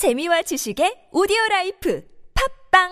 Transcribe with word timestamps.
재미와 0.00 0.40
지식의 0.40 1.12
오디오 1.12 1.36
life 1.50 2.02
팟빵 2.72 2.88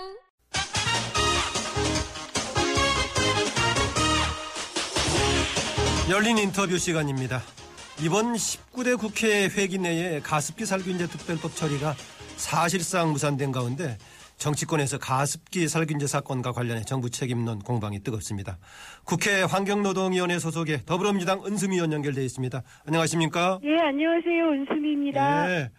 열린 6.10 6.36
인터뷰 6.36 6.76
시간입니다. 6.76 7.40
이번 8.04 8.34
19대 8.34 8.98
국회 8.98 9.48
회기 9.48 9.79
내에 9.79 10.21
가습기 10.21 10.66
살균제 10.66 11.06
특별법 11.06 11.56
처리가 11.56 11.94
사실상 12.36 13.12
무산된 13.12 13.52
가운데 13.52 13.96
정치권에서 14.36 14.98
가습기 14.98 15.66
살균제 15.66 16.06
사건과 16.06 16.52
관련해 16.52 16.82
정부 16.82 17.09
책임론 17.09 17.61
공방이 17.61 18.00
뜨겁습니다. 18.00 18.59
국회 19.04 19.40
환경노동위원회 19.45 20.38
소속의 20.38 20.84
더불어민주당 20.84 21.43
은수미 21.46 21.77
의원 21.77 21.90
연결되어 21.90 22.22
있습니다. 22.22 22.62
안녕하십니까? 22.86 23.61
예, 23.64 23.79
안녕하세요. 23.79 24.45
은수미입니다. 24.52 25.50
예. 25.50 25.70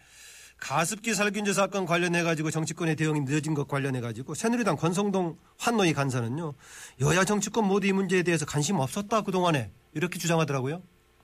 가습기 0.62 1.14
살균제 1.14 1.54
사건 1.54 1.86
관련해 1.86 2.24
가지고 2.24 2.50
정치권의 2.52 2.96
대응이 2.96 3.22
늦어진 3.22 3.54
것 3.54 3.68
관련해 3.68 4.02
가지고 4.02 4.34
새누리당 4.34 4.76
권성동 4.76 5.38
환노위 5.60 5.94
간사는요. 5.94 6.54
여야 7.02 7.24
정치권 7.24 7.66
모두 7.68 7.88
이 7.88 7.94
문제에 7.94 8.24
대해서 8.24 8.46
관심 8.46 8.78
없었다 8.78 9.22
그 9.22 9.32
동안에 9.32 9.72
이렇게 9.94 10.20
주장하더라고요. 10.20 10.82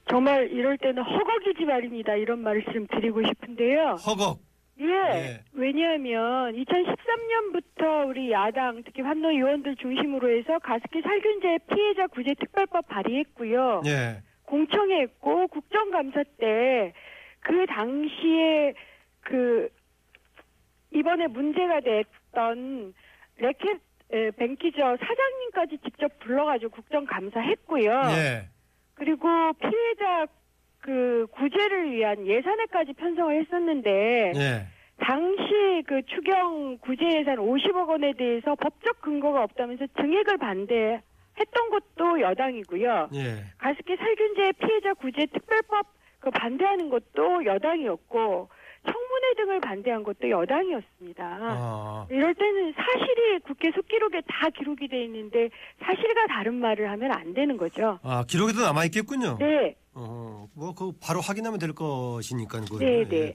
정말 0.10 0.50
이럴 0.52 0.78
때는 0.78 1.04
허걱이지 1.04 1.66
말입니다. 1.66 2.14
이런 2.16 2.40
말씀 2.40 2.88
드리고 2.88 3.26
싶은데요. 3.26 3.96
허걱. 4.06 4.40
예. 4.82 4.86
예. 4.86 5.44
왜냐하면 5.54 6.54
2013년부터 6.54 8.08
우리 8.08 8.32
야당 8.32 8.84
특히 8.86 9.02
환노 9.02 9.32
의원들 9.32 9.78
중심으로 9.78 10.38
해서 10.38 10.60
가습기 10.60 11.02
살균제 11.02 11.60
피해자 11.74 12.08
구제 12.08 12.34
특별법 12.40 12.88
발의했고요. 12.88 13.82
예. 13.86 14.22
공청회 14.46 15.02
했고 15.02 15.48
국정감사 15.48 16.24
때 16.40 16.94
그 17.46 17.66
당시에 17.68 18.74
그 19.26 19.70
이번에 20.92 21.28
문제가 21.28 21.82
됐던 21.82 22.94
레켓 23.38 23.80
에, 24.12 24.32
뱅키저 24.32 24.98
사장님까지 24.98 25.80
직접 25.84 26.18
불러가지고 26.20 26.72
국정감사 26.72 27.40
했고요. 27.42 27.92
예. 28.16 28.48
그리고 28.94 29.28
피해자 29.54 30.28
그 30.80 31.26
구제를 31.32 31.92
위한 31.92 32.26
예산에까지 32.26 32.94
편성을 32.94 33.42
했었는데 33.42 34.34
예. 34.36 34.68
당시 35.00 35.84
그 35.88 36.04
추경 36.06 36.78
구제 36.78 37.20
예산 37.20 37.38
50억 37.38 37.90
원에 37.90 38.14
대해서 38.14 38.56
법적 38.56 39.02
근거가 39.02 39.44
없다면서 39.44 39.88
증액을 40.00 40.38
반대했던 40.38 41.70
것도 41.72 42.22
여당이고요. 42.22 43.10
예. 43.16 43.44
가습기 43.58 43.96
살균제 43.98 44.52
피해자 44.60 44.94
구제 44.94 45.26
특별법 45.26 45.88
그 46.20 46.30
반대하는 46.30 46.90
것도 46.90 47.44
여당이었고 47.44 48.50
청문회 48.86 49.34
등을 49.38 49.60
반대한 49.60 50.04
것도 50.04 50.30
여당이었습니다. 50.30 51.24
아. 51.24 52.08
이럴 52.10 52.34
때는 52.34 52.74
사실이 52.74 53.40
국회 53.46 53.72
속기록에 53.72 54.22
다 54.28 54.50
기록이 54.50 54.88
돼 54.88 55.04
있는데 55.06 55.50
사실과 55.84 56.28
다른 56.28 56.56
말을 56.56 56.90
하면 56.92 57.12
안 57.12 57.34
되는 57.34 57.58
거죠. 57.58 58.00
아, 58.04 58.24
기록에도 58.28 58.62
남아 58.62 58.86
있겠군요. 58.86 59.38
네, 59.40 59.76
어, 59.98 60.48
뭐, 60.54 60.74
그, 60.76 60.92
바로 61.02 61.22
확인하면 61.22 61.58
될 61.58 61.72
것이니까요. 61.74 62.66
네, 62.80 63.08
네. 63.08 63.18
예. 63.18 63.34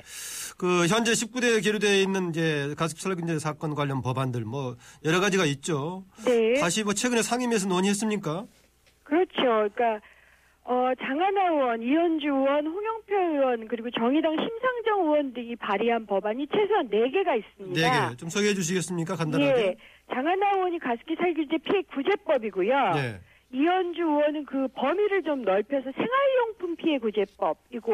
그, 0.58 0.86
현재 0.86 1.12
19대에 1.12 1.64
계류되어 1.64 1.94
있는 1.94 2.28
이제 2.30 2.74
가습 2.76 3.00
살균제 3.00 3.38
사건 3.38 3.74
관련 3.74 4.02
법안들 4.02 4.44
뭐, 4.44 4.76
여러 5.04 5.20
가지가 5.20 5.46
있죠. 5.46 6.04
네. 6.26 6.60
다시 6.60 6.84
뭐, 6.84 6.92
최근에 6.92 7.22
상임위에서 7.22 7.66
논의했습니까? 7.66 8.44
그렇죠. 9.04 9.32
그러니까 9.42 10.00
어, 10.64 10.92
장하나 11.00 11.48
의원, 11.50 11.82
이현주 11.82 12.26
의원, 12.26 12.66
홍영표 12.66 13.14
의원 13.16 13.66
그리고 13.66 13.90
정의당 13.90 14.36
심상정 14.36 15.00
의원 15.04 15.32
등이 15.32 15.56
발의한 15.56 16.06
법안이 16.06 16.46
최소한 16.48 16.88
4개가 16.88 17.38
있습니다. 17.38 17.80
네 17.80 18.10
개. 18.10 18.16
좀 18.16 18.28
소개해 18.28 18.54
주시겠습니까? 18.54 19.16
간단하게. 19.16 19.60
예. 19.60 19.76
장하나 20.12 20.52
의원이 20.54 20.78
가습기 20.78 21.16
살균제 21.16 21.58
피해 21.58 21.82
구제법이고요. 21.82 22.92
예. 22.96 23.20
이현주 23.52 24.00
의원은 24.02 24.44
그 24.44 24.68
범위를 24.74 25.22
좀 25.22 25.42
넓혀서 25.42 25.90
생활용품 25.92 26.76
피해 26.76 26.98
구제법이고 26.98 27.92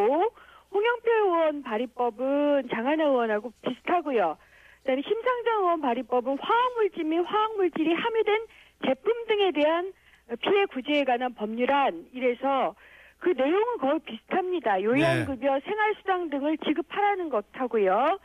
홍영표 0.72 1.10
의원 1.10 1.62
발의법은 1.62 2.68
장하나 2.74 3.04
의원하고 3.04 3.52
비슷하고요. 3.62 4.36
그다음에 4.80 5.02
심상정 5.02 5.58
의원 5.60 5.80
발의법은 5.80 6.36
화학물질 6.38 7.04
및 7.04 7.18
화학물질이 7.24 7.94
함유된 7.94 8.46
제품 8.84 9.12
등에 9.28 9.52
대한 9.52 9.92
피해 10.34 10.66
구제에 10.66 11.04
관한 11.04 11.34
법률안 11.34 12.06
이래서 12.12 12.74
그 13.18 13.30
내용은 13.30 13.78
거의 13.78 13.98
비슷합니다. 14.00 14.82
요양급여, 14.82 15.60
생활수당 15.60 16.30
등을 16.30 16.58
지급하라는 16.58 17.28
것하고요. 17.30 18.18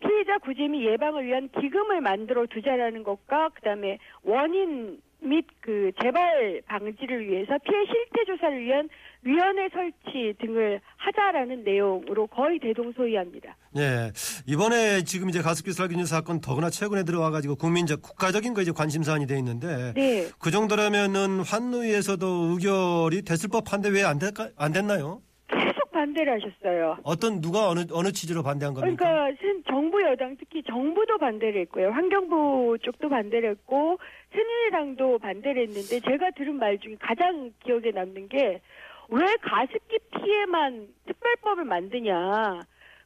피해자 0.00 0.38
구제 0.38 0.68
및 0.68 0.84
예방을 0.84 1.24
위한 1.24 1.48
기금을 1.48 2.00
만들어 2.00 2.46
두자라는 2.46 3.04
것과 3.04 3.50
그다음에 3.50 3.98
원인 4.22 5.00
및 5.20 5.46
그 5.60 5.92
재발 6.02 6.60
방지를 6.66 7.26
위해서 7.26 7.56
피해 7.58 7.84
실태 7.86 8.24
조사를 8.24 8.60
위한 8.60 8.88
위원회 9.24 9.68
설치 9.70 10.34
등을 10.40 10.80
하자라는 10.96 11.64
내용으로 11.64 12.26
거의 12.26 12.58
대동소이합니다. 12.58 13.56
예. 13.78 14.10
이번에 14.46 15.02
지금 15.04 15.28
이제 15.30 15.40
가습기 15.40 15.72
살균제 15.72 16.04
사건 16.04 16.40
더구나 16.40 16.70
최근에 16.70 17.04
들어와가지고 17.04 17.56
국민적, 17.56 18.02
국가적인 18.02 18.52
거 18.54 18.62
이제 18.62 18.72
관심 18.72 19.02
사안이 19.02 19.26
돼 19.26 19.38
있는데. 19.38 19.92
네. 19.94 20.28
그 20.38 20.50
정도라면은 20.50 21.40
환노위에서도 21.40 22.26
의결이 22.52 23.22
됐을 23.22 23.48
법한데 23.50 23.88
왜 23.90 24.02
안 24.04 24.18
안 24.56 24.72
됐나요? 24.72 25.20
계속 25.48 25.90
반대를 25.92 26.34
하셨어요. 26.40 26.98
어떤 27.02 27.40
누가 27.40 27.68
어느 27.68 27.84
어느 27.92 28.12
취지로 28.12 28.42
반대한 28.42 28.74
겁니까? 28.74 28.96
그러니까 29.04 29.36
새- 29.40 29.54
정부 29.68 30.00
여당 30.02 30.36
특히 30.38 30.62
정부도 30.62 31.18
반대를 31.18 31.62
했고요. 31.62 31.90
환경부 31.90 32.78
쪽도 32.82 33.08
반대를 33.08 33.50
했고 33.50 33.98
새누리당도 34.32 35.18
반대를 35.18 35.62
했는데 35.62 36.00
제가 36.00 36.30
들은 36.36 36.56
말 36.56 36.78
중에 36.78 36.96
가장 37.00 37.50
기억에 37.64 37.90
남는 37.92 38.28
게 38.28 38.60
왜 39.10 39.24
가습기 39.42 39.98
피해만 40.16 40.88
특별법을 41.06 41.64
만드냐. 41.64 42.60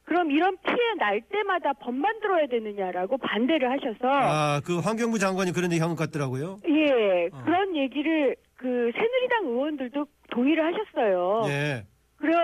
그럼 0.05 0.31
이런 0.31 0.57
피해 0.65 0.93
날 0.97 1.21
때마다 1.21 1.73
법 1.73 1.93
만들어야 1.93 2.47
되느냐라고 2.47 3.17
반대를 3.19 3.69
하셔서 3.69 4.07
아, 4.07 4.61
그 4.65 4.79
환경부 4.79 5.19
장관이 5.19 5.51
그런 5.51 5.71
얘기 5.71 5.79
한 5.81 5.89
것 5.89 5.97
같더라고요. 5.97 6.57
예 6.67 7.27
어. 7.31 7.43
그런 7.45 7.75
얘기를 7.75 8.35
그 8.55 8.91
새누리당 8.95 9.45
의원들도 9.45 10.05
동의를 10.31 10.65
하셨어요. 10.65 11.41
예. 11.49 11.85
그래 12.17 12.35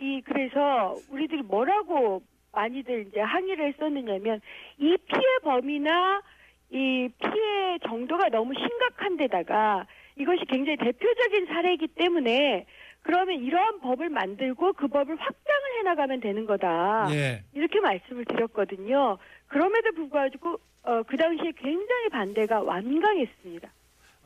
이 0.00 0.22
그래서 0.24 0.96
우리들이 1.10 1.42
뭐라고 1.42 2.22
많이들 2.52 3.06
이제 3.08 3.20
항의를 3.20 3.72
했었느냐면 3.74 4.40
이 4.78 4.96
피해 5.06 5.38
범위나 5.42 6.22
이 6.70 7.08
피해 7.18 7.78
정도가 7.86 8.30
너무 8.30 8.54
심각한 8.54 9.16
데다가 9.18 9.86
이것이 10.16 10.44
굉장히 10.48 10.76
대표적인 10.78 11.46
사례이기 11.46 11.88
때문에 11.88 12.66
그러면 13.02 13.42
이러한 13.42 13.80
법을 13.80 14.08
만들고 14.08 14.72
그 14.74 14.88
법을 14.88 15.16
확장을 15.16 15.78
해나가면 15.78 16.20
되는 16.20 16.46
거다. 16.46 17.08
예. 17.10 17.44
이렇게 17.52 17.80
말씀을 17.80 18.24
드렸거든요. 18.24 19.18
그럼에도 19.48 19.92
불구하고 19.92 20.58
어, 20.84 21.02
그 21.02 21.16
당시에 21.16 21.52
굉장히 21.56 22.08
반대가 22.10 22.60
완강했습니다. 22.62 23.68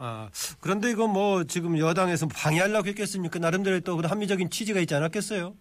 아, 0.00 0.30
그런데 0.60 0.90
이거 0.90 1.08
뭐 1.08 1.42
지금 1.44 1.76
여당에서 1.76 2.28
방해하려고 2.28 2.86
했겠습니까? 2.88 3.40
나름대로 3.40 3.80
또 3.80 4.00
합리적인 4.00 4.50
취지가 4.50 4.78
있지 4.80 4.94
않았겠어요? 4.94 5.54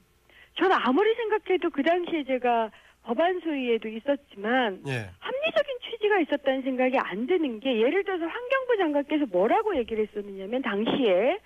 저는 0.60 0.76
아무리 0.80 1.14
생각해도 1.16 1.70
그 1.72 1.82
당시에 1.82 2.24
제가 2.24 2.70
법안 3.08 3.40
소위에도 3.40 3.88
있었지만 3.88 4.84
예. 4.86 5.10
합리적인 5.20 5.78
취지가 5.90 6.20
있었다는 6.20 6.62
생각이 6.64 6.98
안 7.00 7.26
드는 7.26 7.62
게 7.62 7.80
예를 7.80 8.04
들어서 8.04 8.26
환경부 8.26 8.76
장관께서 8.78 9.26
뭐라고 9.28 9.78
얘기를 9.78 10.06
했었느냐면 10.06 10.62
당시에 10.62 11.40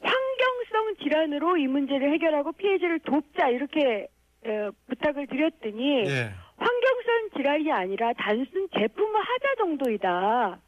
환경성 0.00 0.94
질환으로 1.02 1.56
이 1.56 1.66
문제를 1.66 2.12
해결하고 2.12 2.52
피해자를 2.52 3.00
돕자 3.00 3.48
이렇게 3.48 4.06
어, 4.46 4.70
부탁을 4.86 5.26
드렸더니 5.26 6.04
예. 6.06 6.30
환경성 6.56 7.30
질환이 7.36 7.72
아니라 7.72 8.12
단순 8.12 8.68
제품의 8.72 9.20
하자 9.20 9.54
정도이다. 9.58 10.60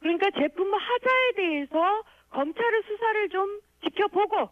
그러니까 0.00 0.30
제품의 0.32 0.78
하자에 0.78 1.32
대해서 1.34 2.02
검찰의 2.28 2.82
수사를 2.82 3.28
좀 3.30 3.60
지켜보고 3.84 4.50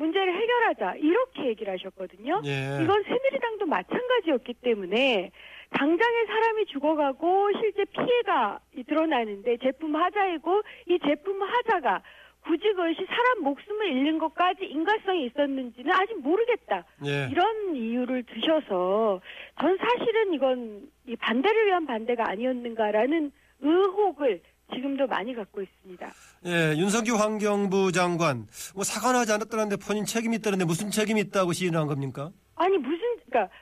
문제를 0.00 0.34
해결하자 0.34 0.94
이렇게 0.96 1.46
얘기를 1.48 1.72
하셨거든요. 1.74 2.40
예. 2.44 2.80
이건 2.82 3.02
새누리당도 3.02 3.66
마찬가지였기 3.66 4.54
때문에 4.54 5.30
당장에 5.70 6.24
사람이 6.26 6.66
죽어가고 6.66 7.50
실제 7.60 7.84
피해가 7.84 8.60
이 8.76 8.82
드러나는데 8.84 9.58
제품 9.58 9.94
하자이고 9.94 10.62
이 10.88 10.98
제품 11.06 11.42
하자가 11.42 12.02
굳이 12.42 12.62
그것이 12.68 13.04
사람 13.04 13.42
목숨을 13.42 13.88
잃는 13.88 14.18
것까지 14.18 14.64
인과성이 14.64 15.26
있었는지는 15.26 15.92
아직 15.92 16.18
모르겠다. 16.20 16.86
예. 17.04 17.28
이런 17.30 17.76
이유를 17.76 18.22
드셔서 18.22 19.20
전 19.60 19.76
사실은 19.76 20.32
이건 20.32 20.88
이 21.06 21.14
반대를 21.16 21.66
위한 21.66 21.86
반대가 21.86 22.24
아니었는가라는 22.30 23.30
의혹을 23.60 24.40
지금도 24.74 25.06
많이 25.06 25.34
갖고 25.34 25.62
있습니다. 25.62 26.10
예, 26.46 26.74
윤석기 26.76 27.10
환경부 27.10 27.92
장관 27.92 28.46
뭐 28.74 28.84
사과는 28.84 29.20
하지 29.20 29.32
않았다는데 29.32 29.76
본인 29.76 30.04
책임이 30.04 30.36
있다는데 30.36 30.64
무슨 30.64 30.90
책임이 30.90 31.20
있다고 31.20 31.52
시인한 31.52 31.86
겁니까? 31.86 32.30
아니 32.56 32.76
무슨 32.78 32.98
그러니까 33.28 33.52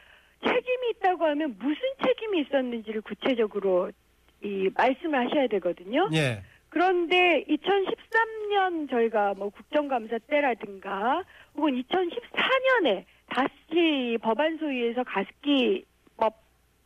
책임이 0.45 0.91
있다고 0.97 1.25
하면 1.27 1.57
무슨 1.59 1.81
책임이 2.05 2.43
있었는지를 2.43 3.01
구체적으로 3.03 3.91
이 4.43 4.71
말씀을 4.75 5.27
하셔야 5.27 5.47
되거든요. 5.49 6.09
예. 6.13 6.43
그런데 6.71 7.45
2013년 7.49 8.91
저희가 8.91 9.35
뭐 9.35 9.49
국정감사 9.51 10.19
때라든가 10.29 11.25
혹은 11.55 11.83
2014년에 11.83 13.05
다시 13.31 14.19
법안 14.23 14.59
소위에서 14.59 15.03
가습기법 15.05 16.35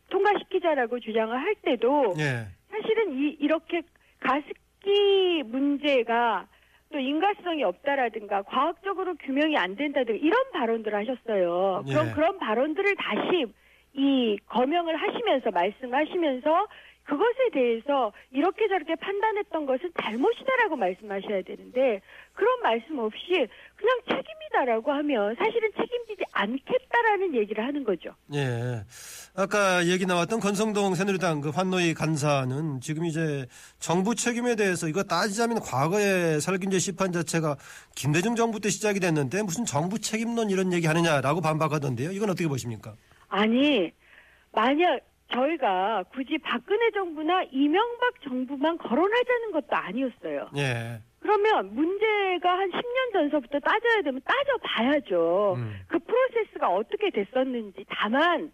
통과시키자라고 0.09 0.99
주장을 0.99 1.35
할 1.37 1.55
때도 1.55 2.15
예. 2.19 2.47
사실은 2.69 3.13
이, 3.17 3.37
이렇게 3.39 3.81
가습기 4.23 5.43
문제가 5.45 6.47
또 6.91 6.99
인과성이 6.99 7.63
없다라든가 7.63 8.43
과학적으로 8.43 9.15
규명이 9.15 9.57
안 9.57 9.75
된다든가 9.75 10.19
이런 10.23 10.51
발언들을 10.51 10.97
하셨어요. 10.99 11.83
그럼 11.87 12.07
예. 12.07 12.11
그런 12.11 12.37
발언들을 12.37 12.95
다시 12.95 13.45
이 13.93 14.37
거명을 14.47 14.95
하시면서 14.95 15.51
말씀하시면서 15.51 16.67
그것에 17.03 17.49
대해서 17.53 18.13
이렇게 18.31 18.67
저렇게 18.67 18.95
판단했던 18.95 19.65
것은 19.65 19.91
잘못이다라고 20.01 20.75
말씀하셔야 20.77 21.41
되는데 21.41 22.01
그런 22.33 22.61
말씀 22.61 22.97
없이 22.99 23.47
그냥 23.75 23.99
책임이다라고 24.07 24.91
하면 24.91 25.35
사실은 25.35 25.69
책임지지 25.75 26.23
않겠다라는 26.31 27.35
얘기를 27.35 27.65
하는 27.65 27.83
거죠. 27.83 28.15
예. 28.33 28.83
아까 29.35 29.85
얘기 29.85 30.05
나왔던 30.05 30.39
건성동 30.39 30.95
새누리당 30.95 31.41
그 31.41 31.49
환노위 31.49 31.93
간사는 31.93 32.79
지금 32.79 33.05
이제 33.05 33.45
정부 33.79 34.15
책임에 34.15 34.55
대해서 34.55 34.87
이거 34.87 35.03
따지자면 35.03 35.59
과거에 35.59 36.39
살균제 36.39 36.79
시판 36.79 37.11
자체가 37.11 37.57
김대중 37.95 38.35
정부 38.35 38.61
때 38.61 38.69
시작이 38.69 39.01
됐는데 39.01 39.43
무슨 39.43 39.65
정부 39.65 39.99
책임론 39.99 40.49
이런 40.49 40.71
얘기 40.71 40.87
하느냐라고 40.87 41.41
반박하던데요. 41.41 42.11
이건 42.11 42.29
어떻게 42.29 42.47
보십니까? 42.47 42.95
아니 43.27 43.91
만약 44.51 45.01
저희가 45.33 46.03
굳이 46.13 46.37
박근혜 46.37 46.91
정부나 46.91 47.43
이명박 47.51 48.21
정부만 48.21 48.77
거론하자는 48.77 49.51
것도 49.51 49.75
아니었어요. 49.75 50.49
예. 50.57 50.99
그러면 51.19 51.73
문제가 51.73 52.57
한 52.57 52.69
10년 52.69 53.13
전서부터 53.13 53.59
따져야 53.59 54.01
되면 54.03 54.21
따져봐야죠. 54.23 55.55
음. 55.57 55.79
그 55.87 55.97
프로세스가 55.99 56.69
어떻게 56.69 57.09
됐었는지. 57.09 57.85
다만 57.89 58.51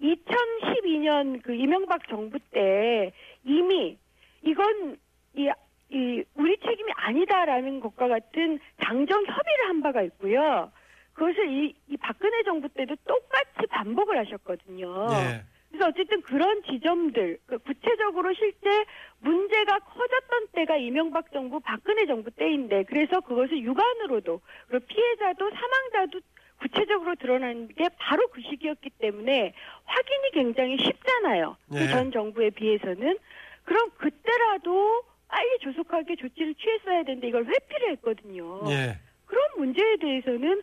2012년 0.00 1.42
그 1.42 1.54
이명박 1.54 2.08
정부 2.08 2.38
때 2.50 3.12
이미 3.44 3.98
이건 4.42 4.96
이, 5.34 5.50
이 5.90 6.24
우리 6.34 6.56
책임이 6.58 6.90
아니다라는 6.96 7.80
것과 7.80 8.08
같은 8.08 8.58
당정 8.78 9.18
협의를 9.20 9.68
한 9.68 9.82
바가 9.82 10.02
있고요. 10.02 10.72
그것을 11.12 11.50
이, 11.50 11.74
이 11.88 11.96
박근혜 11.96 12.42
정부 12.44 12.68
때도 12.68 12.94
똑같이 13.06 13.66
반복을 13.68 14.18
하셨거든요. 14.18 15.06
예. 15.12 15.55
그래서 15.76 15.88
어쨌든 15.88 16.22
그런 16.22 16.62
지점들, 16.62 17.38
그 17.46 17.58
구체적으로 17.58 18.32
실제 18.32 18.84
문제가 19.20 19.78
커졌던 19.78 20.46
때가 20.52 20.76
이명박 20.78 21.30
정부, 21.32 21.60
박근혜 21.60 22.06
정부 22.06 22.30
때인데, 22.30 22.84
그래서 22.84 23.20
그것을 23.20 23.58
육안으로도, 23.58 24.40
그리고 24.68 24.86
피해자도 24.86 25.50
사망자도 25.50 26.20
구체적으로 26.60 27.14
드러나는 27.16 27.68
게 27.68 27.90
바로 27.98 28.26
그 28.28 28.40
시기였기 28.40 28.88
때문에 28.98 29.52
확인이 29.84 30.30
굉장히 30.32 30.78
쉽잖아요. 30.78 31.56
네. 31.66 31.80
그전 31.80 32.10
정부에 32.10 32.48
비해서는. 32.50 33.18
그럼 33.64 33.90
그때라도 33.98 35.02
빨리 35.28 35.58
조속하게 35.60 36.16
조치를 36.16 36.54
취했어야 36.54 37.02
되는데 37.02 37.28
이걸 37.28 37.44
회피를 37.44 37.90
했거든요. 37.90 38.62
예. 38.70 38.96
그런 39.26 39.42
문제에 39.58 39.96
대해서는 39.96 40.62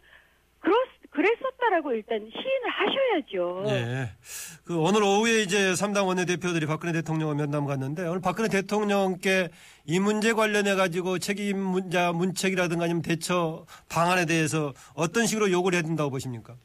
그렇, 0.63 0.75
그랬었다라고 1.11 1.93
일단 1.93 2.19
시인을 2.19 2.69
하셔야죠. 2.69 3.63
예. 3.67 4.09
그 4.65 4.79
오늘 4.79 5.03
오후에 5.03 5.41
이제 5.41 5.73
3당 5.73 6.07
원내대표들이 6.07 6.65
박근혜 6.65 6.93
대통령을 6.93 7.35
면담 7.35 7.65
갔는데 7.65 8.07
오늘 8.07 8.21
박근혜 8.21 8.47
대통령께 8.49 9.49
이 9.85 9.99
문제 9.99 10.33
관련해 10.33 10.75
가지고 10.75 11.19
책임 11.19 11.59
문자 11.59 12.11
문책이라든가 12.13 12.85
아니면 12.85 13.01
대처 13.01 13.65
방안에 13.89 14.25
대해서 14.25 14.73
어떤 14.95 15.25
식으로 15.25 15.51
요구를 15.51 15.75
해야 15.77 15.83
된다고 15.83 16.09
보십니까? 16.09 16.55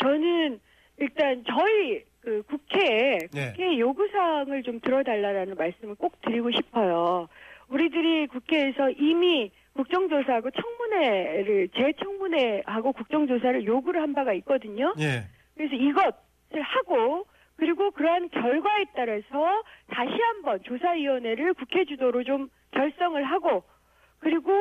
저는 0.00 0.60
일단 0.98 1.44
저희 1.46 2.04
그 2.20 2.42
국회에 2.48 3.18
네. 3.32 3.52
국회 3.52 3.78
요구사항을 3.78 4.62
좀 4.62 4.80
들어달라라는 4.80 5.56
말씀을 5.56 5.96
꼭 5.96 6.20
드리고 6.22 6.52
싶어요. 6.52 7.28
우리들이 7.68 8.28
국회에서 8.28 8.90
이미 8.90 9.50
국정조사하고 9.74 10.50
청문회를 10.50 11.68
재청문회하고 11.76 12.92
국정조사를 12.92 13.66
요구를 13.66 14.00
한 14.02 14.14
바가 14.14 14.32
있거든요. 14.34 14.94
예. 14.98 15.24
그래서 15.56 15.74
이것을 15.74 16.62
하고 16.62 17.26
그리고 17.56 17.90
그러한 17.92 18.30
결과에 18.30 18.84
따라서 18.96 19.62
다시 19.88 20.10
한번 20.12 20.62
조사위원회를 20.64 21.54
국회 21.54 21.84
주도로 21.84 22.24
좀 22.24 22.48
결성을 22.72 23.22
하고 23.24 23.62
그리고 24.20 24.52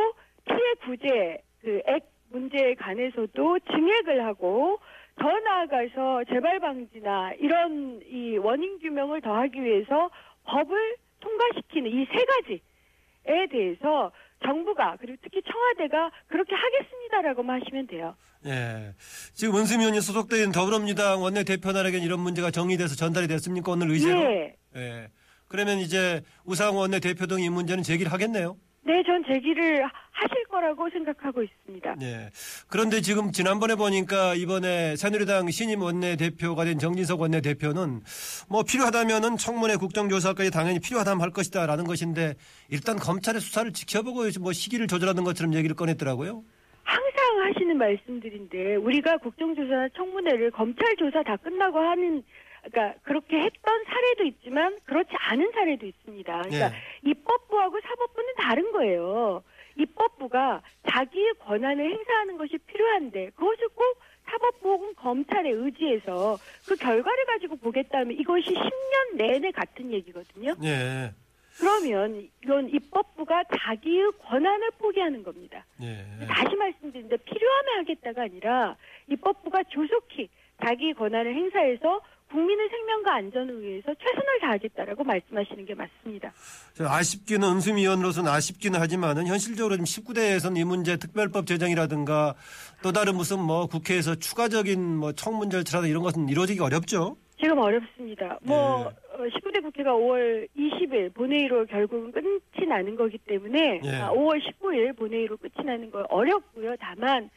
피해 0.46 0.74
구제 0.86 1.38
그 1.62 1.82
액 1.88 2.04
문제에 2.30 2.74
관해서도 2.74 3.60
증액을 3.60 4.26
하고 4.26 4.80
더 5.20 5.40
나아가서 5.40 6.24
재발 6.26 6.60
방지나 6.60 7.34
이런 7.40 8.02
이 8.10 8.38
원인 8.38 8.80
규명을 8.80 9.22
더하기 9.22 9.64
위해서 9.64 10.10
법을 10.46 10.96
통과시키는 11.20 11.92
이 11.92 12.06
세 12.12 12.26
가지에 12.26 13.48
대해서 13.52 14.12
정부가 14.46 14.98
그리고 15.00 15.18
특히 15.24 15.42
청와대가 15.44 16.12
그렇게 16.28 16.54
하겠습니다라고만 16.56 17.62
하시면 17.62 17.88
돼요. 17.88 18.16
예. 18.46 18.94
지금 19.34 19.56
은수미 19.58 19.84
의원이 19.84 20.02
소속된 20.02 20.52
더불어민주당 20.52 21.22
원내대표단에게 21.22 21.98
이런 22.00 22.20
문제가 22.20 22.52
정리돼서 22.52 22.96
전달이 22.96 23.28
됐습니까? 23.28 23.72
오늘 23.72 23.90
의제로? 23.92 24.20
예. 24.22 24.56
예. 24.76 25.08
그러면 25.48 25.78
이제 25.80 26.22
우상 26.46 26.76
원내대표 26.76 27.28
등 27.28 27.40
이 27.40 27.50
문제는 27.50 27.84
제기를 27.84 28.12
하겠네요. 28.12 28.58
네, 28.86 29.02
전 29.06 29.24
제기를 29.26 29.84
하- 29.86 29.92
하실 30.12 30.44
거라고 30.50 30.90
생각하고 30.90 31.42
있습니다. 31.42 31.96
예. 32.02 32.30
그런데 32.68 33.00
지금 33.02 33.32
지난번에 33.32 33.76
보니까 33.76 34.36
이번에 34.36 34.96
새누리당 34.98 35.50
신임 35.52 35.82
원내대표가 35.82 36.66
된 36.66 36.80
정진석 36.80 37.22
원내대표는 37.22 38.02
뭐 38.50 38.64
필요하다면은 38.64 39.38
청문회 39.38 39.78
국정조사까지 39.78 40.52
당연히 40.52 40.80
필요하다면 40.80 41.22
할 41.22 41.32
것이다라는 41.32 41.86
것인데 41.86 42.36
일단 42.70 42.98
검찰의 42.98 43.40
수사를 43.42 43.72
지켜보고 43.72 44.24
뭐 44.42 44.52
시기를 44.52 44.88
조절하는 44.88 45.24
것처럼 45.24 45.54
얘기를 45.54 45.76
꺼냈더라고요. 45.76 46.44
항상 46.84 47.42
하시는 47.48 47.78
말씀들인데 47.78 48.76
우리가 48.76 49.18
국정조사나 49.18 49.88
청문회를 49.96 50.52
검찰 50.52 50.86
조사 50.98 51.24
다 51.24 51.38
끝나고 51.38 51.80
하는 51.80 52.22
그러니까 52.64 53.00
그렇게 53.04 53.40
했던 53.42 53.84
사례도 53.86 54.24
있지만 54.26 54.78
그렇지 54.86 55.10
않은 55.12 55.52
사례도 55.52 55.86
있습니다. 55.86 56.42
그러니까 56.44 56.66
예. 56.68 57.10
입법부하고 57.10 57.80
사법부는 57.82 58.34
다른 58.38 58.72
거예요. 58.72 59.44
입법부가 59.76 60.62
자기의 60.90 61.34
권한을 61.40 61.92
행사하는 61.92 62.38
것이 62.38 62.58
필요한데 62.58 63.32
그것을 63.32 63.70
꼭 63.70 64.00
사법부 64.26 64.70
혹은 64.70 64.96
검찰에 64.96 65.50
의지해서 65.50 66.38
그 66.68 66.76
결과를 66.76 67.26
가지고 67.26 67.58
보겠다면 67.58 68.18
이것이 68.18 68.54
10년 68.54 69.16
내내 69.16 69.52
같은 69.52 69.92
얘기거든요. 69.92 70.56
예. 70.64 71.12
그러면 71.60 72.30
이건 72.44 72.70
입법부가 72.70 73.44
자기의 73.58 74.12
권한을 74.24 74.72
포기하는 74.80 75.24
겁니다. 75.24 75.66
예. 75.82 76.26
다시 76.28 76.56
말씀드리는데 76.56 77.18
필요하면 77.18 77.80
하겠다가 77.80 78.24
아니라 78.24 78.76
입법부가 79.08 79.64
조속히 79.64 80.30
자기 80.64 80.94
권한을 80.94 81.36
행사해서 81.36 82.02
국민의 82.34 82.68
생명과 82.68 83.14
안전을 83.14 83.62
위해서 83.62 83.94
최선을 83.94 84.40
다하겠다라고 84.42 85.04
말씀하시는 85.04 85.66
게 85.66 85.76
맞습니다. 85.76 86.34
저 86.74 86.88
아쉽기는 86.88 87.48
은수미 87.48 87.82
의원으로서는 87.82 88.32
아쉽기는 88.32 88.80
하지만은 88.80 89.28
현실적으로 89.28 89.76
지금 89.76 89.86
19대에서는 89.86 90.58
이 90.58 90.64
문제 90.64 90.98
특별법 90.98 91.46
제정이라든가 91.46 92.34
또 92.82 92.92
다른 92.92 93.16
무슨 93.16 93.40
뭐 93.40 93.68
국회에서 93.68 94.16
추가적인 94.16 94.98
뭐 94.98 95.12
청문 95.12 95.52
절차라든가 95.52 95.88
이런 95.88 96.02
것은 96.02 96.28
이루어지기 96.28 96.60
어렵죠. 96.60 97.18
지금 97.40 97.60
어렵습니다. 97.60 98.40
뭐 98.42 98.90
네. 98.90 99.24
어, 99.24 99.28
19대 99.28 99.62
국회가 99.62 99.92
5월 99.92 100.48
20일 100.58 101.14
본회의로 101.14 101.66
결국은 101.68 102.12
끝이 102.12 102.66
나는 102.68 102.96
거기 102.96 103.18
때문에 103.20 103.82
예. 103.84 103.90
아, 103.98 104.12
5월 104.12 104.42
19일 104.42 104.98
본회의로 104.98 105.38
끝이 105.38 105.66
나는 105.66 105.92
거 105.92 106.04
어렵고요. 106.10 106.76
다만 106.80 107.30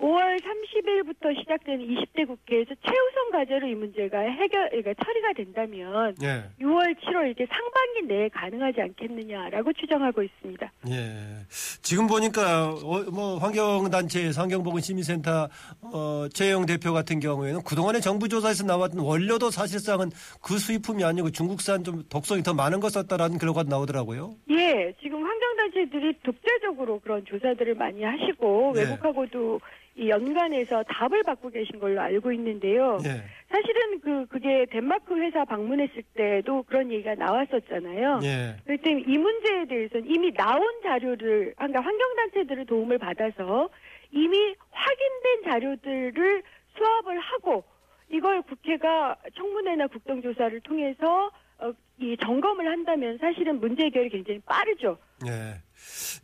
5월 0.00 0.38
30일부터 0.40 1.38
시작되는 1.40 1.86
20대 1.86 2.26
국회에서 2.26 2.74
최우선 2.82 3.30
과제로 3.32 3.66
이 3.66 3.74
문제가 3.74 4.20
해결, 4.20 4.68
그러니까 4.68 4.92
처리가 5.02 5.32
된다면 5.34 6.14
예. 6.22 6.44
6월, 6.60 6.94
7월 7.00 7.30
이게 7.30 7.46
상반기 7.46 8.02
내에 8.06 8.28
가능하지 8.28 8.82
않겠느냐라고 8.82 9.72
추정하고 9.72 10.22
있습니다. 10.22 10.70
예. 10.90 11.46
지금 11.82 12.06
보니까 12.06 12.72
어, 12.74 13.04
뭐 13.10 13.38
환경단체 13.38 14.32
환경보건 14.36 14.82
시민센터 14.82 15.48
어, 15.80 16.26
최영 16.32 16.66
대표 16.66 16.92
같은 16.92 17.18
경우에는 17.18 17.62
그동안에 17.62 18.00
정부 18.00 18.28
조사에서 18.28 18.64
나왔던 18.64 19.00
원료도 19.00 19.50
사실상은 19.50 20.10
그 20.42 20.58
수입품이 20.58 21.04
아니고 21.04 21.30
중국산 21.30 21.84
좀 21.84 22.04
독성이 22.10 22.42
더 22.42 22.52
많은 22.52 22.80
것 22.80 22.92
같다라는 22.92 23.38
결과가 23.38 23.62
나오더라고요. 23.68 24.34
예, 24.50 24.92
지금 25.02 25.24
환경단체들이 25.24 26.18
독자적으로 26.22 27.00
그런 27.00 27.24
조사들을 27.24 27.74
많이 27.76 28.02
하시고 28.02 28.72
네. 28.74 28.82
외국하고도 28.82 29.60
이 29.96 30.10
연간에서 30.10 30.82
답을 30.82 31.22
받고 31.22 31.50
계신 31.50 31.78
걸로 31.78 32.00
알고 32.00 32.30
있는데요. 32.32 32.98
예. 33.04 33.22
사실은 33.48 34.00
그 34.00 34.26
그게 34.26 34.66
덴마크 34.70 35.16
회사 35.16 35.44
방문했을 35.46 36.02
때도 36.14 36.64
그런 36.64 36.92
얘기가 36.92 37.14
나왔었잖아요. 37.14 38.20
예. 38.22 38.56
그렇기 38.64 38.82
때문에 38.82 39.04
이 39.06 39.18
문제에 39.18 39.64
대해서는 39.64 40.06
이미 40.06 40.32
나온 40.34 40.62
자료를 40.82 41.54
그러니까 41.56 41.80
환경단체들의 41.80 42.66
도움을 42.66 42.98
받아서 42.98 43.70
이미 44.12 44.54
확인된 44.70 45.50
자료들을 45.50 46.42
수합을 46.76 47.18
하고 47.18 47.64
이걸 48.10 48.42
국회가 48.42 49.16
청문회나 49.34 49.86
국정조사를 49.86 50.60
통해서 50.60 51.30
어, 51.58 51.72
이 51.98 52.14
점검을 52.22 52.68
한다면 52.70 53.16
사실은 53.18 53.60
문제 53.60 53.84
해결이 53.84 54.10
굉장히 54.10 54.40
빠르죠. 54.40 54.98
예. 55.26 55.54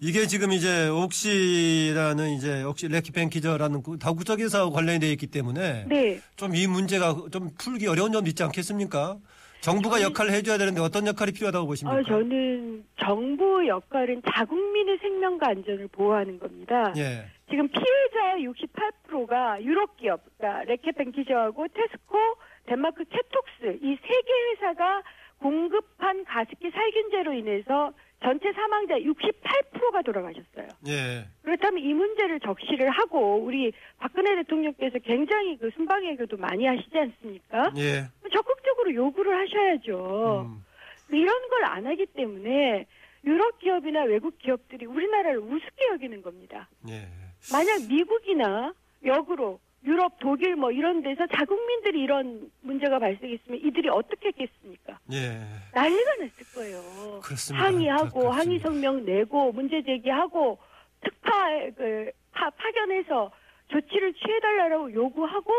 이게 0.00 0.26
지금 0.26 0.52
이제 0.52 0.88
옥시라는 0.88 2.30
이제 2.30 2.62
옥시 2.62 2.88
레킷벤키저라는 2.88 3.82
그 3.82 3.99
다국적 3.99 4.40
회사와 4.40 4.71
관련이 4.71 4.99
되어 5.00 5.11
있기 5.11 5.26
때문에 5.28 5.87
네. 5.88 6.21
좀 6.37 6.52
이 6.54 6.66
문제가 6.66 7.16
좀 7.32 7.50
풀기 7.59 7.87
어려운 7.87 8.12
점도 8.12 8.28
있지 8.28 8.42
않겠습니까? 8.42 9.16
정부가 9.61 10.02
역할을 10.02 10.32
해줘야 10.32 10.59
되는데 10.59 10.80
어떤 10.80 11.06
역할이 11.06 11.32
필요하다고 11.32 11.66
보십니까? 11.66 11.97
어, 11.97 12.02
저는 12.02 12.85
정부 13.00 13.66
역할은 13.66 14.21
자국민의 14.35 14.99
생명과 14.99 15.49
안전을 15.50 15.88
보호하는 15.88 16.38
겁니다. 16.40 16.92
예. 16.97 17.25
지금 17.49 17.68
피해자의 17.68 18.44
68%가 18.49 19.62
유럽 19.62 19.97
기업, 19.99 20.21
그러니까 20.37 20.64
레킷벤키저하고 20.64 21.66
테스코, 21.68 22.18
덴마크 22.66 23.04
케톡스 23.04 23.78
이 23.85 23.97
세 23.97 24.21
개 24.23 24.32
회사가 24.66 25.02
공급한 25.38 26.25
가습기 26.25 26.71
살균제로 26.71 27.32
인해서 27.35 27.92
전체 28.22 28.52
사망자 28.52 28.94
68%가 28.96 30.02
돌아가셨어요. 30.02 30.68
예. 30.88 31.26
그렇다면 31.42 31.82
이 31.82 31.92
문제를 31.92 32.40
적시를 32.40 32.88
하고 32.90 33.36
우리 33.42 33.72
박근혜 33.98 34.36
대통령께서 34.36 34.98
굉장히 35.00 35.56
그 35.58 35.70
순방외교도 35.76 36.36
많이 36.36 36.64
하시지 36.66 36.96
않습니까? 36.98 37.72
예. 37.76 38.04
적극적으로 38.32 38.94
요구를 38.94 39.36
하셔야죠. 39.40 40.46
음. 40.48 40.64
이런 41.10 41.48
걸 41.48 41.64
안 41.64 41.86
하기 41.86 42.06
때문에 42.06 42.86
유럽 43.24 43.58
기업이나 43.58 44.02
외국 44.04 44.38
기업들이 44.38 44.84
우리나라를 44.86 45.38
우습게 45.38 45.86
여기는 45.92 46.22
겁니다. 46.22 46.68
예. 46.88 47.06
만약 47.52 47.86
미국이나 47.88 48.72
역으로 49.04 49.58
유럽, 49.84 50.12
독일 50.20 50.56
뭐 50.56 50.70
이런 50.70 51.02
데서 51.02 51.26
자국민들이 51.26 52.02
이런 52.02 52.50
문제가 52.60 52.98
발생했으면 52.98 53.60
이들이 53.64 53.88
어떻게 53.88 54.28
했겠습니까? 54.28 54.98
예. 55.12 55.40
난리가 55.74 56.10
났을 56.16 56.54
거예요. 56.54 57.20
그렇습니다. 57.20 57.66
항의하고 57.66 58.20
그렇습니다. 58.20 58.36
항의 58.38 58.58
성명 58.60 59.04
내고 59.04 59.52
문제 59.52 59.82
제기하고 59.82 60.58
특파 61.02 61.48
그 61.76 62.10
파, 62.32 62.48
파견해서 62.50 63.30
조치를 63.68 64.14
취해달라고 64.14 64.92
요구하고 64.92 65.52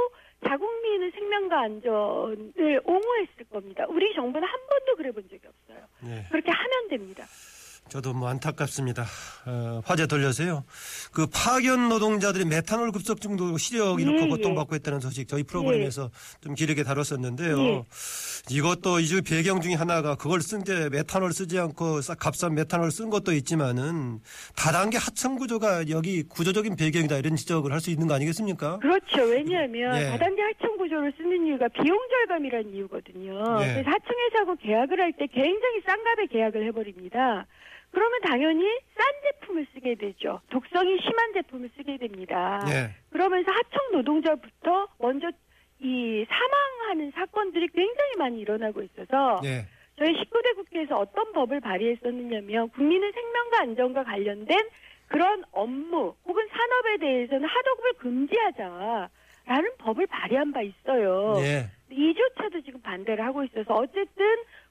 자국민의 0.48 1.12
생명과 1.12 1.62
안전을 1.62 2.82
옹호했을 2.86 3.46
겁니다. 3.52 3.86
우리 3.90 4.14
정부는 4.14 4.48
한 4.48 4.60
번도 4.70 4.96
그래 4.98 5.12
본 5.12 5.24
적이 5.24 5.42
없어요. 5.48 5.86
예. 6.06 6.26
그렇게 6.30 6.52
하면 6.52 6.88
됩니다. 6.90 7.26
저도 7.90 8.14
뭐 8.14 8.28
안타깝습니다. 8.30 9.06
어, 9.46 9.82
화제 9.86 10.08
돌려서요. 10.08 10.64
그 11.12 11.28
파견 11.28 11.90
노동자들이 11.90 12.46
메탄올 12.46 12.92
급속 12.92 13.22
중독 13.22 13.60
시력 13.60 14.02
이렇게 14.02 14.24
예, 14.24 14.28
고통받고 14.28 14.76
있다는 14.78 15.00
소식 15.00 15.28
저희 15.28 15.44
프로그램에서 15.44 16.10
좀 16.42 16.56
길게 16.56 16.82
다뤘었는데요. 16.84 17.60
예. 17.60 17.84
이것도 18.50 19.00
이중 19.00 19.22
배경 19.24 19.62
중에 19.62 19.74
하나가 19.76 20.16
그걸 20.16 20.42
쓴 20.42 20.64
게 20.64 20.90
메탄올 20.90 21.34
쓰지 21.34 21.60
않고 21.60 22.02
싹 22.02 22.18
값싼 22.18 22.56
메탄올 22.56 22.90
쓴 22.90 23.10
것도 23.12 23.34
있지만은 23.34 24.20
다단계 24.56 24.98
하청 24.98 25.36
구조가 25.36 25.90
여기 25.90 26.24
구조적인 26.24 26.76
배경이다 26.76 27.18
이런 27.18 27.36
지적을 27.36 27.72
할 27.72 27.84
수 27.84 27.92
있는 27.92 28.08
거 28.08 28.14
아니겠습니까? 28.16 28.80
그렇죠. 28.80 29.22
왜냐하면 29.24 30.02
예. 30.02 30.08
다단계 30.08 30.42
하청 30.42 30.78
구조를 30.78 31.14
쓰는 31.18 31.46
이유가 31.46 31.68
비용 31.68 31.98
절감이라는 32.10 32.74
이유거든요. 32.74 33.34
예. 33.62 33.74
그래서 33.74 33.90
하청회사하고 33.90 34.56
계약을 34.64 35.00
할 35.02 35.12
때 35.14 35.28
굉장히 35.28 35.82
싼 35.86 36.02
값에 36.04 36.26
계약을 36.32 36.66
해버립니다. 36.68 37.46
그러면 37.94 38.22
당연히 38.22 38.64
싼 38.98 39.06
제품을 39.22 39.68
쓰게 39.74 39.96
되죠. 39.96 40.42
독성이 40.50 41.00
심한 41.00 41.34
제품을 41.34 41.70
쓰게 41.78 41.98
됩니다. 41.98 42.60
예. 42.68 42.90
그러면서 43.12 43.52
하청 43.52 43.92
노동자부터 43.94 44.88
먼저 44.98 45.30
이 45.80 46.26
사망하는 46.28 47.12
사건들이 47.12 47.68
굉장히 47.68 48.16
많이 48.18 48.40
일어나고 48.42 48.82
있어서 48.82 49.40
예. 49.46 49.66
저희 49.98 50.12
19대 50.14 50.56
국회에서 50.56 50.96
어떤 50.98 51.32
법을 51.34 51.60
발의했었느냐면 51.60 52.70
국민의 52.70 53.12
생명과 53.12 53.62
안전과 53.62 54.04
관련된 54.04 54.58
그런 55.08 55.44
업무 55.52 56.16
혹은 56.26 56.48
산업에 56.48 56.98
대해서는 56.98 57.48
하도급을 57.48 57.94
금지하자라는 57.94 59.78
법을 59.78 60.08
발의한 60.08 60.52
바 60.52 60.62
있어요. 60.64 61.36
예. 61.38 61.70
이조차도 61.92 62.62
지금 62.62 62.82
반대를 62.82 63.24
하고 63.24 63.44
있어서 63.44 63.76
어쨌든 63.76 64.26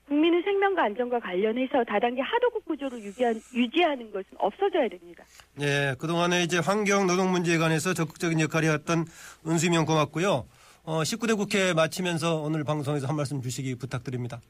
국민의 0.09 0.42
생명과 0.42 0.85
안전과 0.85 1.21
관련해서 1.21 1.85
다단계 1.85 2.21
하도급 2.21 2.64
구조를 2.64 3.02
유지한, 3.02 3.40
유지하는 3.54 4.11
것은 4.11 4.26
없어져야 4.38 4.88
됩니다. 4.88 5.25
예, 5.61 5.94
그동안에 5.99 6.42
이제 6.42 6.59
환경 6.59 7.06
노동 7.06 7.30
문제에 7.30 7.59
관해서 7.59 7.94
적극적인 7.94 8.40
역할을 8.40 8.68
해왔던 8.68 9.06
은수명 9.47 9.87
고맙고요. 9.87 10.47
어, 10.85 11.02
19대 11.02 11.37
국회 11.37 11.73
마치면서 11.73 12.42
오늘 12.42 12.64
방송에서 12.64 13.06
한 13.06 13.16
말씀 13.16 13.40
주시기 13.40 13.76
부탁드립니다. 13.76 14.40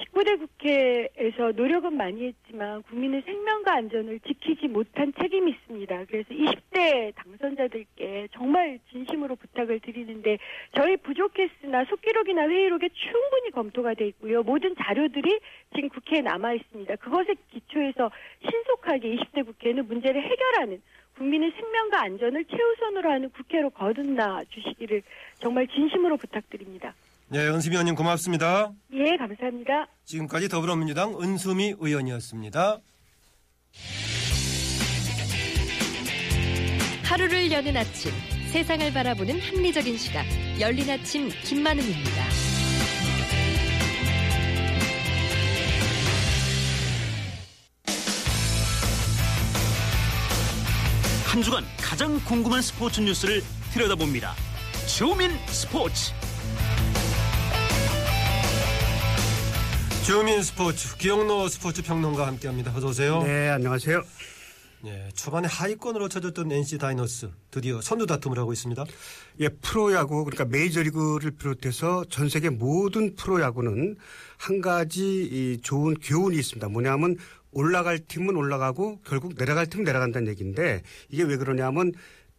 19대 0.00 0.38
국회에서 0.38 1.52
노력은 1.54 1.96
많이 1.96 2.26
했지만 2.26 2.82
국민의 2.84 3.22
생명과 3.22 3.74
안전을 3.74 4.20
지키지 4.20 4.68
못한 4.68 5.12
책임이 5.20 5.52
있습니다. 5.52 6.04
그래서 6.06 6.28
20대 6.30 7.14
당선자들께 7.16 8.28
정말 8.32 8.78
진심으로 8.90 9.36
부탁을 9.36 9.80
드리는데 9.80 10.38
저희 10.74 10.96
부족했으나 10.96 11.84
속기록이나 11.84 12.48
회의록에 12.48 12.88
충분히 12.88 13.50
검토가 13.50 13.94
돼 13.94 14.06
있고요. 14.08 14.42
모든 14.42 14.74
자료들이 14.76 15.40
지금 15.74 15.88
국회에 15.90 16.22
남아 16.22 16.54
있습니다. 16.54 16.96
그것에 16.96 17.34
기초해서 17.50 18.10
신속하게 18.48 19.16
20대 19.16 19.44
국회는 19.44 19.86
문제를 19.86 20.22
해결하는 20.22 20.80
국민의 21.16 21.52
생명과 21.52 22.02
안전을 22.02 22.44
최우선으로 22.46 23.10
하는 23.10 23.28
국회로 23.30 23.70
거듭나 23.70 24.42
주시기를 24.48 25.02
정말 25.38 25.66
진심으로 25.68 26.16
부탁드립니다. 26.16 26.94
예, 27.32 27.38
은수미 27.46 27.74
의원님 27.74 27.94
고맙습니다. 27.94 28.72
예, 28.92 29.16
감사합니다. 29.16 29.86
지금까지 30.04 30.48
더불어민주당 30.48 31.14
은수미 31.20 31.76
의원이었습니다. 31.78 32.78
하루를 37.04 37.50
여는 37.52 37.76
아침 37.76 38.10
세상을 38.52 38.92
바라보는 38.92 39.40
합리적인 39.40 39.96
시각 39.96 40.24
열린 40.58 40.90
아침 40.90 41.28
김만음입니다. 41.44 42.24
한 51.26 51.42
주간 51.42 51.62
가장 51.80 52.18
궁금한 52.24 52.60
스포츠 52.60 53.00
뉴스를 53.00 53.42
들여다봅니다. 53.72 54.34
주민 54.88 55.30
스포츠. 55.46 56.12
주민 60.04 60.42
스포츠 60.42 60.96
기영로 60.96 61.48
스포츠 61.48 61.82
평론가 61.82 62.26
함께합니다. 62.26 62.74
어서 62.74 62.88
오세요. 62.88 63.22
네, 63.22 63.48
안녕하세요. 63.48 64.02
예, 64.86 65.08
초반에 65.14 65.46
하위권으로 65.46 66.08
쳐졌던 66.08 66.50
NC 66.50 66.78
다이노스 66.78 67.30
드디어 67.50 67.80
선두 67.82 68.06
다툼을 68.06 68.38
하고 68.38 68.52
있습니다. 68.52 68.84
예, 69.40 69.48
프로야구 69.48 70.24
그러니까 70.24 70.46
메이저리그를 70.46 71.32
비롯해서 71.32 72.04
전 72.08 72.28
세계 72.28 72.48
모든 72.48 73.14
프로야구는 73.14 73.96
한 74.38 74.60
가지 74.60 75.22
이 75.22 75.60
좋은 75.62 75.94
교훈이 75.94 76.36
있습니다. 76.38 76.68
뭐냐면 76.68 77.16
올라갈 77.52 77.98
팀은 77.98 78.36
올라가고 78.36 79.00
결국 79.04 79.36
내려갈 79.36 79.66
팀은 79.66 79.84
내려간다는 79.84 80.28
얘기인데 80.28 80.82
이게 81.10 81.22
왜 81.24 81.36
그러냐면 81.36 81.92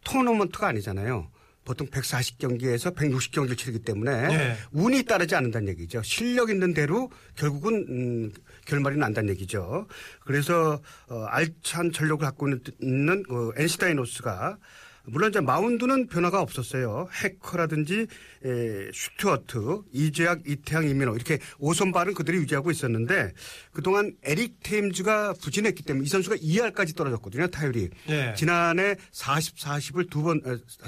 토너먼트가 0.04 0.66
아니잖아요. 0.66 1.28
보통 1.64 1.86
140경기에서 1.88 2.94
160경기를 2.94 3.56
치르기 3.56 3.80
때문에 3.80 4.28
네. 4.28 4.56
운이 4.72 5.04
따르지 5.04 5.34
않는다는 5.34 5.68
얘기죠. 5.68 6.02
실력 6.02 6.50
있는 6.50 6.74
대로 6.74 7.10
결국은 7.36 7.86
음, 7.88 8.32
결말이 8.64 8.96
난다는 8.96 9.30
얘기죠. 9.30 9.86
그래서 10.20 10.80
어, 11.08 11.24
알찬 11.28 11.92
전력을 11.92 12.24
갖고 12.24 12.48
있는 12.80 13.24
어, 13.28 13.50
NC 13.56 13.78
다이노스가 13.78 14.58
물론 15.04 15.30
이제 15.30 15.40
마운드는 15.40 16.06
변화가 16.06 16.40
없었어요. 16.40 17.08
해커라든지 17.22 18.06
에, 18.44 18.90
스튜어트, 18.92 19.82
이재학, 19.92 20.40
이태양, 20.46 20.88
이민호 20.88 21.14
이렇게 21.14 21.38
오선발은 21.58 22.14
그들이 22.14 22.38
유지하고 22.38 22.70
있었는데 22.70 23.32
그동안 23.72 24.14
에릭 24.22 24.56
테임즈가 24.62 25.34
부진했기 25.34 25.82
때문에 25.82 26.06
이 26.06 26.08
선수가 26.08 26.36
2할까지 26.36 26.96
떨어졌거든요. 26.96 27.48
타율이. 27.48 27.90
예. 28.08 28.34
지난해 28.36 28.96
40, 29.10 29.56
40을 29.56 30.10
두 30.10 30.22
번, 30.22 30.40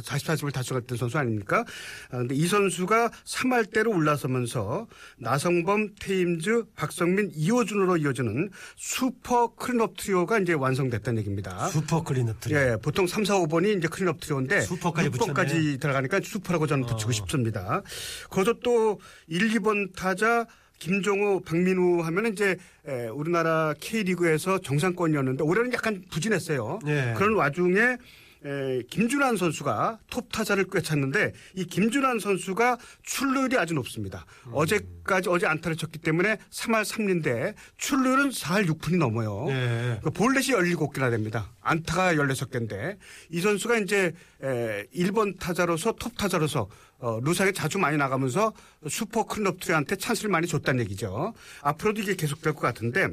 40, 0.03 0.29
40을 0.29 0.53
달성했던 0.53 0.97
선수 0.97 1.19
아닙니까? 1.19 1.65
아, 2.11 2.19
근데 2.19 2.35
이 2.35 2.47
선수가 2.47 3.11
3할대로 3.25 3.95
올라서면서 3.95 4.87
나성범, 5.19 5.95
테임즈, 5.99 6.65
박석민, 6.77 7.31
이호준으로 7.35 7.97
이어지는 7.97 8.51
슈퍼 8.77 9.55
클린업 9.55 9.97
트리오가 9.97 10.39
이제 10.39 10.53
완성됐다는 10.53 11.19
얘기입니다. 11.21 11.69
슈퍼 11.69 12.03
클린업 12.03 12.41
트리. 12.41 12.55
예, 12.55 12.77
보통 12.83 13.07
3, 13.07 13.25
4, 13.25 13.35
5번이 13.41 13.79
이제 13.79 13.89
클린업 13.89 14.15
클린업 14.15 14.21
트리오인데 14.21 14.61
슈퍼까지 14.63 15.11
6번까지 15.11 15.81
들어가니까 15.81 16.21
슈퍼라고 16.23 16.67
저는 16.67 16.87
붙이고 16.87 17.11
어. 17.11 17.13
싶습니다. 17.13 17.83
거기서 18.31 18.55
또 18.63 19.01
1, 19.27 19.51
2번 19.55 19.95
타자 19.95 20.47
김종호, 20.79 21.41
박민우 21.41 22.03
하면 22.03 22.33
이제 22.33 22.57
에, 22.87 23.07
우리나라 23.09 23.75
K리그에서 23.81 24.59
정상권이었는데 24.59 25.43
올해는 25.43 25.73
약간 25.73 26.03
부진했어요. 26.11 26.81
예. 26.87 27.15
그런 27.17 27.35
와중에 27.35 27.97
에, 28.45 28.83
김준완 28.91 29.37
선수가 29.37 30.01
톱 30.11 30.31
타자를 30.31 30.65
꿰찼는데 30.71 31.33
이 31.55 31.65
김준완 31.65 32.19
선수가 32.19 32.79
출루율이 33.03 33.57
아주 33.57 33.73
높습니다. 33.75 34.27
어제까지 34.53 35.31
어제 35.31 35.47
안타를 35.47 35.77
쳤기 35.77 35.99
때문에 36.01 36.37
3할 36.51 36.85
3리인데 36.85 37.55
출루율은 37.79 38.31
4할 38.31 38.69
6푼이 38.69 38.99
넘어요. 38.99 39.47
예. 39.49 40.01
그 40.03 40.11
볼넷이 40.11 40.49
17개나 40.49 41.11
됩니다. 41.11 41.51
안타가 41.63 42.15
16개인데 42.15 42.99
이 43.31 43.41
선수가 43.41 43.79
이제 43.79 44.13
에, 44.43 44.87
1번 44.95 45.39
타자로서 45.39 45.93
톱 45.93 46.17
타자로서 46.19 46.69
어, 46.99 47.21
루상에 47.23 47.53
자주 47.53 47.79
많이 47.79 47.97
나가면서 47.97 48.53
슈퍼 48.89 49.25
클린업들한테 49.25 49.97
찬스를 49.97 50.31
많이 50.31 50.47
줬다는 50.47 50.85
얘기죠. 50.85 51.33
앞으로도 51.63 52.03
이게 52.03 52.15
계속될 52.15 52.53
것 52.53 52.61
같은데 52.61 53.09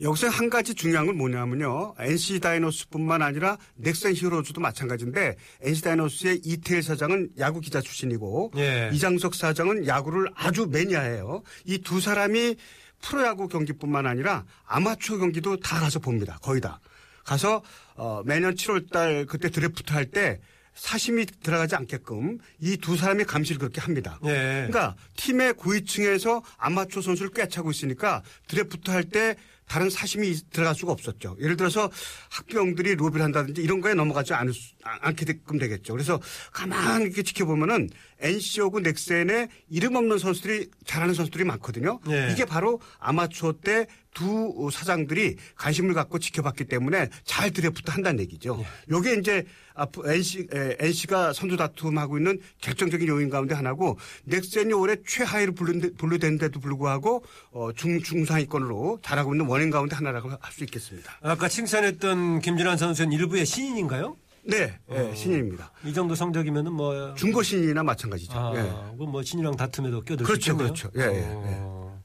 여기서 0.00 0.28
한 0.28 0.48
가지 0.48 0.74
중요한 0.74 1.06
건 1.06 1.16
뭐냐면요. 1.16 1.94
NC 1.98 2.40
다이노스뿐만 2.40 3.20
아니라 3.22 3.58
넥센 3.76 4.14
히어로즈도 4.14 4.60
마찬가지인데 4.60 5.36
NC 5.62 5.82
다이노스의 5.82 6.40
이태일 6.44 6.82
사장은 6.82 7.30
야구 7.38 7.60
기자 7.60 7.80
출신이고 7.80 8.52
예. 8.58 8.90
이장석 8.92 9.34
사장은 9.34 9.86
야구를 9.86 10.30
아주 10.34 10.66
매니아해요. 10.70 11.42
이 11.64 11.78
두 11.78 12.00
사람이 12.00 12.56
프로야구 13.00 13.48
경기뿐만 13.48 14.06
아니라 14.06 14.44
아마추어 14.66 15.18
경기도 15.18 15.56
다 15.58 15.80
가서 15.80 15.98
봅니다. 15.98 16.38
거의 16.42 16.60
다. 16.60 16.80
가서 17.24 17.62
어, 17.94 18.22
매년 18.24 18.54
7월 18.54 18.90
달 18.90 19.26
그때 19.26 19.50
드래프트 19.50 19.92
할 19.92 20.06
때 20.10 20.40
사심이 20.74 21.26
들어가지 21.26 21.74
않게끔 21.74 22.38
이 22.60 22.76
두 22.76 22.96
사람이 22.96 23.24
감시를 23.24 23.58
그렇게 23.58 23.80
합니다. 23.80 24.18
예. 24.24 24.66
그러니까 24.68 24.94
팀의 25.16 25.54
고위층에서 25.54 26.42
아마추어 26.56 27.02
선수를 27.02 27.32
꿰차고 27.32 27.70
있으니까 27.72 28.22
드래프트 28.46 28.90
할때 28.92 29.34
다른 29.68 29.90
사심이 29.90 30.34
들어갈 30.50 30.74
수가 30.74 30.92
없었죠. 30.92 31.36
예를 31.40 31.56
들어서 31.56 31.90
학병들이 32.30 32.94
로비를 32.96 33.22
한다든지 33.24 33.60
이런 33.62 33.80
거에 33.80 33.94
넘어가지 33.94 34.32
않을 34.34 34.52
수, 34.54 34.72
아- 34.77 34.77
않게끔 35.00 35.58
되겠죠. 35.58 35.92
그래서 35.92 36.20
가만히 36.52 37.04
이렇게 37.06 37.22
지켜보면은 37.22 37.90
NC하고 38.20 38.80
넥센에 38.80 39.48
이름 39.70 39.96
없는 39.96 40.18
선수들이 40.18 40.68
잘하는 40.86 41.14
선수들이 41.14 41.44
많거든요. 41.44 42.00
예. 42.10 42.30
이게 42.32 42.44
바로 42.44 42.80
아마추어 42.98 43.54
때 43.60 43.86
두 44.14 44.68
사장들이 44.72 45.36
관심을 45.54 45.94
갖고 45.94 46.18
지켜봤기 46.18 46.64
때문에 46.64 47.08
잘 47.24 47.52
드래프트 47.52 47.88
한다는 47.92 48.18
얘기죠. 48.20 48.64
요게 48.90 49.14
이제 49.20 49.44
앞- 49.74 49.92
NC, 50.04 50.48
에, 50.52 50.76
NC가 50.80 51.32
선두 51.32 51.56
다툼하고 51.56 52.16
있는 52.18 52.40
결정적인 52.60 53.06
요인 53.06 53.30
가운데 53.30 53.54
하나고 53.54 53.96
넥센이 54.24 54.72
올해 54.72 54.96
최하위로 55.06 55.52
분류된- 55.52 55.96
분류된데도 55.98 56.58
불구하고 56.58 57.22
어, 57.52 57.70
중, 57.76 58.00
중상위권으로 58.02 58.98
잘하고 59.04 59.34
있는 59.34 59.46
원인 59.46 59.70
가운데 59.70 59.94
하나라고 59.94 60.30
할 60.30 60.52
수 60.52 60.64
있겠습니다. 60.64 61.16
아까 61.22 61.46
칭찬했던 61.48 62.40
김준환 62.40 62.76
선수는 62.76 63.12
일부의 63.12 63.46
신인인가요? 63.46 64.16
네, 64.48 64.78
예, 64.90 65.14
신인입니다. 65.14 65.70
이 65.84 65.92
정도 65.92 66.14
성적이면은 66.14 66.72
뭐 66.72 67.14
중고 67.14 67.42
신인이나 67.42 67.82
마찬가지죠. 67.82 68.32
아, 68.32 68.52
예. 68.56 68.96
그뭐 68.96 69.22
신이랑 69.22 69.56
다툼에도 69.56 70.00
껴들 70.00 70.24
그렇죠, 70.24 70.40
수 70.42 70.50
있겠네요. 70.50 70.72
그렇죠. 70.72 70.90
예, 70.96 71.02
예, 71.02 71.26
어. 71.60 72.02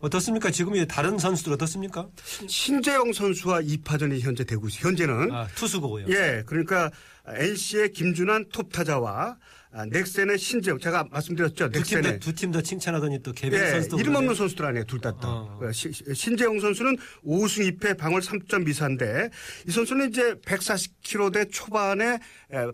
어떻습니까? 0.00 0.50
지금 0.50 0.76
이 0.76 0.86
다른 0.86 1.18
선수들 1.18 1.52
어떻습니까? 1.54 2.06
신재영 2.46 3.12
선수와 3.12 3.62
2파전이 3.62 4.20
현재 4.20 4.44
되고 4.44 4.68
있어요. 4.68 4.86
현재는 4.88 5.32
아, 5.32 5.46
투수고요. 5.54 6.06
예, 6.08 6.42
그러니까 6.46 6.90
NC의 7.26 7.92
김준환 7.92 8.50
톱 8.52 8.70
타자와 8.70 9.36
아, 9.72 9.84
넥센의 9.84 10.38
신재영 10.38 10.78
제가 10.80 11.04
말씀드렸죠. 11.10 11.68
넥센의 11.68 12.18
두 12.20 12.32
팀 12.32 12.50
다 12.52 12.62
칭찬하더니 12.62 13.22
또 13.22 13.32
개별 13.32 13.60
예, 13.60 13.70
선수도 13.72 13.98
이름 14.00 14.14
없는. 14.16 14.34
선수들 14.34 14.64
아니에요. 14.64 14.84
둘 14.84 15.00
다. 15.00 15.10
어. 15.22 15.58
어. 15.60 15.72
신재영 15.72 16.58
선수는 16.60 16.96
5승 17.24 17.78
2패 17.78 17.98
방울 17.98 18.20
3점 18.22 18.64
미사인데 18.64 19.28
이 19.66 19.70
선수는 19.70 20.08
이제 20.10 20.34
140km대 20.36 21.52
초반에 21.52 22.14
에, 22.14 22.66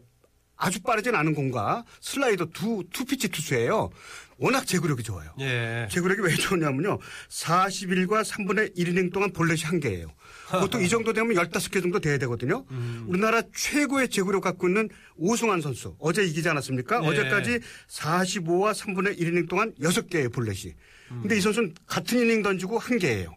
아주 0.57 0.80
빠르진 0.83 1.16
않은 1.16 1.35
공과 1.35 1.85
슬라이더 2.00 2.46
두, 2.54 2.85
투피치 2.92 3.28
투수예요. 3.28 3.90
워낙 4.38 4.66
제구력이 4.66 5.02
좋아요. 5.02 5.33
예. 5.40 5.88
제구력이 5.90 6.22
왜 6.22 6.35
좋냐면요. 6.35 6.98
41과 7.28 8.24
3분의 8.24 8.76
1이닝 8.76 9.12
동안 9.12 9.33
볼넷이 9.33 9.62
한 9.62 9.80
개예요. 9.80 10.09
보통 10.50 10.83
이 10.83 10.88
정도 10.88 11.12
되면 11.12 11.35
15개 11.35 11.83
정도 11.83 12.00
돼야 12.00 12.18
되거든요. 12.18 12.64
음. 12.70 13.07
우리나라 13.09 13.42
최고의 13.54 14.09
제구력 14.09 14.42
갖고 14.42 14.68
있는 14.68 14.88
오승환 15.16 15.61
선수. 15.61 15.96
어제 15.98 16.24
이기지 16.24 16.48
않았습니까? 16.48 17.00
네. 17.00 17.09
어제까지 17.09 17.61
45와 17.88 18.74
3분의 18.74 19.18
1이닝 19.18 19.48
동안 19.48 19.72
6개의 19.80 20.33
볼넷이. 20.33 20.74
음. 21.11 21.18
근데 21.22 21.37
이 21.37 21.40
선수는 21.40 21.74
같은 21.87 22.18
이닝 22.20 22.42
던지고 22.42 22.78
한 22.78 22.98
개예요. 22.98 23.35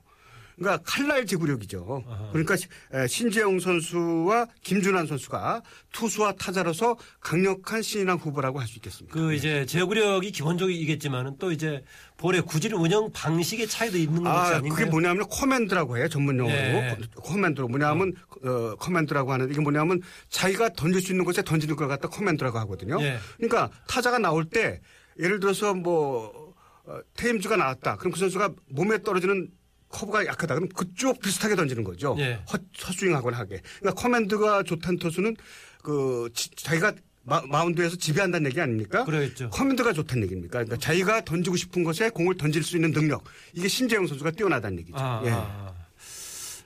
그러니까 0.58 0.84
칼날 0.86 1.26
제구력이죠. 1.26 2.04
그러니까 2.32 2.56
신재영 3.08 3.60
선수와 3.60 4.48
김준환 4.63 5.06
선수가 5.06 5.62
투수와 5.93 6.34
타자로서 6.34 6.98
강력한 7.20 7.82
신인왕 7.84 8.17
후보라고 8.17 8.60
할 8.60 8.67
수 8.67 8.76
있겠습니다. 8.78 9.13
그 9.13 9.34
이제 9.34 9.65
제구력이 9.65 10.32
기본적이겠지만은 10.32 11.38
또 11.38 11.52
이제 11.52 11.84
볼의 12.17 12.41
구질 12.41 12.74
운영 12.74 13.12
방식의 13.13 13.67
차이도 13.67 13.98
있는 13.98 14.24
것이 14.24 14.54
아, 14.54 14.58
아닌가요? 14.58 14.74
그게 14.74 14.86
뭐냐면 14.89 15.28
커맨드라고 15.30 15.98
해요. 15.98 16.10
전문 16.10 16.39
용어로. 16.39 16.56
예. 16.58 16.98
command로. 17.24 17.68
뭐냐면 17.67 18.13
어, 18.43 18.76
command라고 18.76 19.32
하는데 19.32 19.52
이게 19.52 19.62
뭐냐면 19.62 20.02
자기가 20.30 20.70
던질 20.74 21.02
수 21.02 21.12
있는 21.12 21.24
곳에 21.24 21.43
던지는 21.43 21.76
걸 21.76 21.88
갖다 21.88 22.08
command라고 22.10 22.58
하거든요. 22.60 23.00
예. 23.02 23.20
그러니까 23.38 23.70
타자가 23.88 24.17
나올 24.17 24.46
때 24.46 24.82
예를 25.20 25.39
들어서 25.39 25.74
뭐 25.76 26.54
어, 26.86 27.00
테임즈가 27.15 27.56
나왔다. 27.58 27.98
그럼 27.98 28.12
그 28.12 28.20
선수가 28.20 28.54
몸에 28.70 29.04
떨어지는 29.04 29.50
커브가 29.89 30.26
약하다. 30.26 30.56
그럼 30.56 30.69
그쪽 30.69 31.19
비슷하게 31.21 31.56
던지는 31.56 31.84
거죠. 31.84 32.15
예. 32.19 32.39
헛, 32.52 32.62
헛스윙하거나 32.88 33.38
하게. 33.38 33.62
그러니까 33.80 34.02
command가 34.02 34.63
좋다는 34.63 35.00
투수는 35.00 35.36
그 35.82 36.30
지- 36.34 36.50
자기가 36.56 36.93
마, 37.23 37.41
마운드에서 37.45 37.95
지배한다는 37.97 38.50
얘기 38.50 38.60
아닙니까? 38.62 39.04
그러겠죠. 39.04 39.50
command가 39.50 39.94
좋다는 39.93 40.23
얘기입니까? 40.23 40.52
그러니까 40.63 40.78
자기가 40.78 41.26
던지고 41.26 41.56
싶은 41.58 41.84
곳에 41.84 42.10
공을 42.10 42.38
던질 42.38 42.63
수 42.63 42.78
있는 42.78 42.91
능력. 42.91 43.23
이게 43.54 43.67
신재영 43.67 44.08
선수가 44.08 44.32
뛰어나다는 44.32 44.80
얘기죠. 44.80 44.97
아, 44.97 45.21
예. 45.26 45.30
아. 45.32 45.73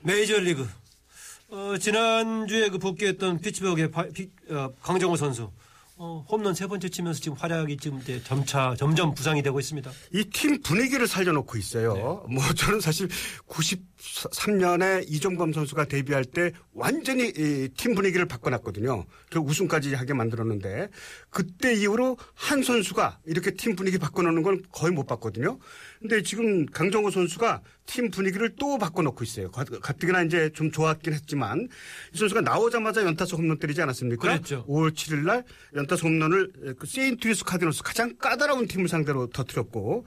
메이저리그. 0.01 0.67
어, 1.49 1.75
지난주에 1.79 2.69
그 2.69 2.77
복귀했던 2.77 3.41
피츠버그의 3.41 3.89
어, 4.49 4.73
강정호 4.81 5.15
선수. 5.17 5.51
어, 6.03 6.25
홈런 6.27 6.55
세 6.55 6.65
번째 6.65 6.89
치면서 6.89 7.21
지금 7.21 7.37
활약이 7.37 7.77
지금 7.77 8.01
점차 8.23 8.73
점점 8.75 9.13
부상이 9.13 9.43
되고 9.43 9.59
있습니다. 9.59 9.91
이 10.13 10.23
팀 10.31 10.59
분위기를 10.63 11.05
살려놓고 11.05 11.59
있어요. 11.59 11.93
네. 11.93 12.01
뭐 12.01 12.43
저는 12.57 12.79
사실 12.79 13.07
93년에 13.47 15.05
이종범 15.07 15.53
선수가 15.53 15.85
데뷔할 15.85 16.25
때 16.25 16.53
완전히 16.73 17.27
이팀 17.27 17.93
분위기를 17.93 18.25
바꿔놨거든요. 18.25 19.05
그 19.29 19.37
우승까지 19.37 19.93
하게 19.93 20.15
만들었는데 20.15 20.89
그때 21.29 21.75
이후로 21.75 22.17
한 22.33 22.63
선수가 22.63 23.19
이렇게 23.27 23.51
팀 23.51 23.75
분위기 23.75 23.99
바꿔놓는 23.99 24.41
건 24.41 24.63
거의 24.71 24.91
못 24.93 25.05
봤거든요. 25.05 25.59
근데 26.01 26.23
지금 26.23 26.65
강정호 26.65 27.11
선수가 27.11 27.61
팀 27.85 28.09
분위기를 28.09 28.49
또 28.57 28.79
바꿔놓고 28.79 29.23
있어요. 29.23 29.51
가- 29.51 29.63
가뜩이나 29.63 30.23
이제 30.23 30.49
좀 30.53 30.71
좋았긴 30.71 31.13
했지만 31.13 31.67
이 32.13 32.17
선수가 32.17 32.41
나오자마자 32.41 33.03
연타석 33.03 33.37
홈런 33.39 33.59
때리지 33.59 33.81
않았습니까? 33.83 34.21
그랬죠. 34.21 34.65
5월 34.67 34.91
7일 34.95 35.25
날 35.25 35.43
연타석 35.75 36.05
홈런을 36.05 36.75
그 36.79 36.87
세인트루이스 36.87 37.45
카디널스 37.45 37.83
가장 37.83 38.15
까다로운 38.17 38.67
팀을 38.67 38.87
상대로 38.87 39.27
터뜨렸고 39.27 40.05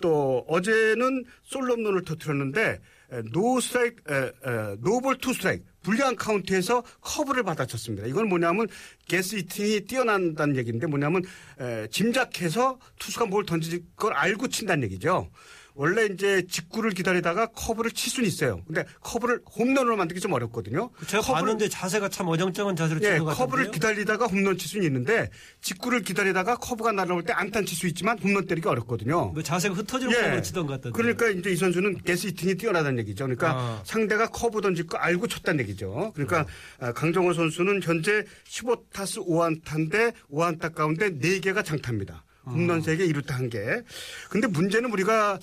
또 0.00 0.44
어제는 0.48 1.24
솔로 1.44 1.74
홈런을 1.74 2.02
터뜨렸는데 2.04 2.80
에, 3.12 3.22
노 3.32 3.60
스트라이크 3.60 4.02
에, 4.12 4.16
에, 4.16 4.76
노볼 4.80 5.18
투 5.18 5.32
스트라이크 5.32 5.62
불리한 5.86 6.16
카운트에서 6.16 6.82
커브를 7.00 7.44
받아쳤습니다. 7.44 8.08
이건 8.08 8.28
뭐냐면 8.28 8.66
guess 9.06 9.36
hitting이 9.36 9.82
뛰어난다는 9.82 10.56
얘기인데 10.56 10.88
뭐냐면 10.88 11.22
에, 11.60 11.86
짐작해서 11.88 12.80
투수가 12.98 13.26
뭘 13.26 13.46
던질 13.46 13.84
걸 13.94 14.12
알고 14.12 14.48
친다는 14.48 14.82
얘기죠. 14.82 15.30
원래 15.78 16.06
이제 16.06 16.42
직구를 16.48 16.92
기다리다가 16.92 17.46
커브를 17.48 17.90
칠 17.90 18.10
수는 18.10 18.26
있어요. 18.26 18.62
근데 18.66 18.84
커브를 19.02 19.42
홈런으로 19.58 19.96
만들기 19.96 20.20
좀 20.22 20.32
어렵거든요. 20.32 20.90
제가 21.06 21.22
커브를- 21.22 21.32
봤는데 21.34 21.68
자세가 21.68 22.08
참 22.08 22.28
어정쩡한 22.28 22.74
자세로 22.76 22.98
예, 23.02 23.04
치는 23.04 23.24
것 23.24 23.36
커브를 23.36 23.66
같은데요. 23.66 23.72
기다리다가 23.72 24.24
홈런 24.26 24.56
칠 24.56 24.68
수는 24.70 24.86
있는데 24.86 25.30
직구를 25.60 26.00
기다리다가 26.02 26.56
커브가 26.56 26.92
날아올 26.92 27.24
때 27.24 27.34
안탄 27.34 27.66
칠 27.66 27.76
수 27.76 27.86
있지만 27.88 28.18
홈런 28.18 28.46
때리기 28.46 28.66
어렵거든요. 28.66 29.32
뭐 29.34 29.42
자세가 29.42 29.74
흩어지는 29.74 30.36
예. 30.36 30.40
치던 30.40 30.66
것 30.66 30.72
같던데. 30.80 30.96
그러니까 30.96 31.28
이제 31.28 31.50
이 31.50 31.56
선수는 31.56 31.98
guess 32.04 32.28
hitting이 32.28 32.54
뛰어나다는 32.54 32.98
얘기죠. 33.00 33.24
그러니까 33.24 33.52
아. 33.52 33.82
상대가 33.84 34.28
커브 34.28 34.62
던질 34.62 34.86
거 34.86 34.96
알고 34.96 35.26
쳤다는 35.26 35.60
얘기죠. 35.64 36.12
그러니까 36.14 36.46
아, 36.80 36.92
강정호 36.94 37.34
선수는 37.34 37.82
현재 37.82 38.24
15타수 38.48 39.26
5안타인데 39.28 40.14
5안타 40.32 40.74
가운데 40.74 41.10
4개가 41.10 41.62
장타입니다. 41.62 42.24
홈런 42.46 42.80
3개, 42.80 43.00
2루타 43.12 43.50
1개. 43.50 43.84
근데 44.30 44.46
문제는 44.46 44.90
우리가 44.92 45.32
아, 45.34 45.38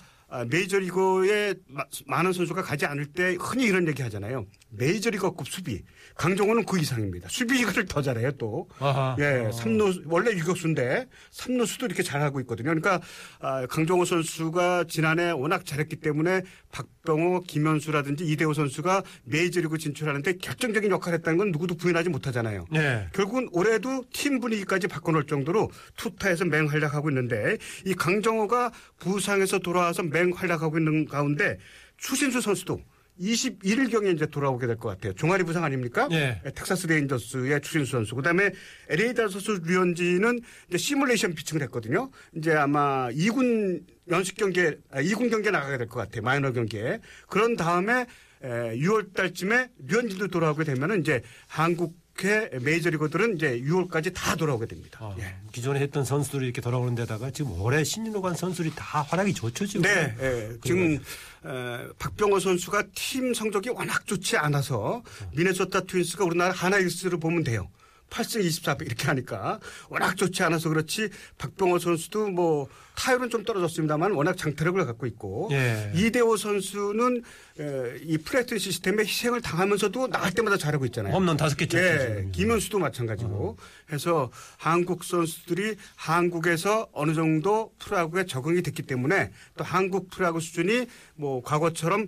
메이저리그에 0.49 1.53
마- 1.67 1.85
많은 2.07 2.33
선수가 2.33 2.61
가지 2.63 2.85
않을 2.85 3.05
때 3.07 3.37
흔히 3.39 3.65
이런 3.65 3.87
얘기 3.87 4.01
하잖아요. 4.01 4.45
메이저리거급 4.77 5.47
수비. 5.47 5.83
강정호는 6.15 6.65
그 6.65 6.79
이상입니다. 6.79 7.27
수비를 7.29 7.85
더 7.85 8.01
잘해요 8.01 8.31
또. 8.33 8.67
아하. 8.79 9.15
예, 9.19 9.45
어. 9.47 9.51
삼루 9.51 10.03
원래 10.05 10.31
유격수인데 10.31 11.07
삼루수도 11.31 11.85
이렇게 11.87 12.03
잘하고 12.03 12.39
있거든요. 12.41 12.69
그러니까 12.69 12.99
아, 13.39 13.65
강정호 13.67 14.05
선수가 14.05 14.85
지난해 14.87 15.31
워낙 15.31 15.65
잘했기 15.65 15.97
때문에 15.97 16.41
박병호, 16.71 17.41
김현수라든지 17.47 18.25
이대호 18.25 18.53
선수가 18.53 19.03
메이저리그 19.25 19.77
진출하는데 19.77 20.37
결정적인 20.37 20.91
역할을 20.91 21.19
했다는 21.19 21.37
건 21.37 21.51
누구도 21.51 21.75
부인하지 21.75 22.09
못하잖아요. 22.09 22.65
네. 22.71 23.07
결국은 23.13 23.49
올해도 23.51 24.05
팀 24.13 24.39
분위기까지 24.39 24.87
바꿔놓을 24.87 25.25
정도로 25.25 25.71
투타에서 25.97 26.45
맹활약하고 26.45 27.09
있는데 27.09 27.57
이 27.85 27.93
강정호가 27.93 28.71
부상에서 28.99 29.59
돌아와서 29.59 30.03
맹활약하고 30.03 30.77
있는 30.77 31.05
가운데 31.05 31.57
추신수 31.97 32.41
선수도 32.41 32.81
21일 33.19 33.91
경에 33.91 34.09
이제 34.11 34.25
돌아오게 34.25 34.67
될 34.67 34.75
것 34.77 34.89
같아요. 34.89 35.13
종아리 35.13 35.43
부상 35.43 35.63
아닙니까? 35.63 36.07
예. 36.11 36.41
텍사스 36.55 36.87
레인저스의 36.87 37.61
추신수 37.61 37.91
선수. 37.91 38.15
그다음에 38.15 38.51
LA 38.89 39.13
다저스 39.13 39.61
류현진은 39.65 40.39
이제 40.69 40.77
시뮬레이션 40.77 41.33
피칭을 41.35 41.61
했거든요. 41.63 42.09
이제 42.35 42.51
아마 42.53 43.09
2군 43.11 43.83
연습 44.09 44.35
경기에 44.37 44.77
아, 44.91 45.01
2군 45.01 45.29
경기에 45.29 45.51
나가게 45.51 45.77
될 45.77 45.87
것 45.87 45.99
같아요. 45.99 46.21
마이너 46.23 46.51
경기에. 46.51 46.99
그런 47.27 47.55
다음에 47.55 48.05
에, 48.43 48.47
6월 48.77 49.13
달쯤에 49.13 49.69
류현진도 49.87 50.27
돌아오게 50.27 50.63
되면은 50.65 51.01
이제 51.01 51.21
한국 51.47 51.95
의 52.21 52.49
메이저리거들은 52.61 53.35
이제 53.35 53.59
6월까지 53.61 54.13
다 54.13 54.35
돌아오게 54.35 54.67
됩니다. 54.67 54.99
아, 55.01 55.15
예. 55.19 55.35
기존에 55.51 55.79
했던 55.79 56.05
선수들이 56.05 56.45
이렇게 56.45 56.61
돌아오는 56.61 56.93
데다가 56.95 57.31
지금 57.31 57.59
올해 57.59 57.83
신인으로 57.83 58.21
간 58.21 58.35
선수들이 58.35 58.73
다 58.75 59.01
활약이 59.01 59.33
좋죠 59.33 59.65
지금. 59.65 59.81
네, 59.81 60.15
예. 60.21 60.51
지금 60.63 60.93
에, 60.93 61.87
박병호 61.99 62.39
선수가 62.39 62.83
팀 62.93 63.33
성적이 63.33 63.69
워낙 63.69 64.05
좋지 64.05 64.37
않아서 64.37 65.03
미네소타 65.35 65.81
트윈스가 65.81 66.23
우리나라 66.23 66.53
하나이글스를 66.53 67.19
보면 67.19 67.43
돼요. 67.43 67.67
8승 68.13 68.45
24패 68.45 68.85
이렇게 68.85 69.07
하니까 69.07 69.59
워낙 69.89 70.15
좋지 70.15 70.43
않아서 70.43 70.69
그렇지 70.69 71.09
박병호 71.39 71.79
선수도 71.79 72.29
뭐 72.29 72.67
타율은 72.95 73.31
좀 73.31 73.43
떨어졌습니다만 73.43 74.11
워낙 74.11 74.37
장타력을 74.37 74.85
갖고 74.85 75.07
있고 75.07 75.49
예. 75.51 75.91
이대호 75.95 76.37
선수는 76.37 77.23
에, 77.59 77.97
이 78.03 78.19
platoon 78.19 78.59
시스템에 78.59 79.03
희생을 79.03 79.41
당하면서도 79.41 80.07
나갈 80.09 80.31
때마다 80.31 80.57
잘하고 80.57 80.85
있잖아요. 80.85 81.13
홈런 81.13 81.35
다섯 81.35 81.55
개 81.57 81.65
쳤죠. 81.67 81.83
예. 81.83 82.27
김현수도 82.31 82.77
마찬가지고 82.77 83.57
해서 83.91 84.29
한국 84.57 85.03
선수들이 85.03 85.75
한국에서 85.95 86.87
어느 86.93 87.13
정도 87.15 87.73
프로야구에 87.79 88.25
적응이 88.25 88.61
됐기 88.61 88.83
때문에 88.83 89.31
또 89.57 89.63
한국 89.63 90.11
프로야구 90.11 90.39
수준이 90.39 90.85
뭐 91.15 91.41
과거처럼 91.41 92.01
에, 92.03 92.07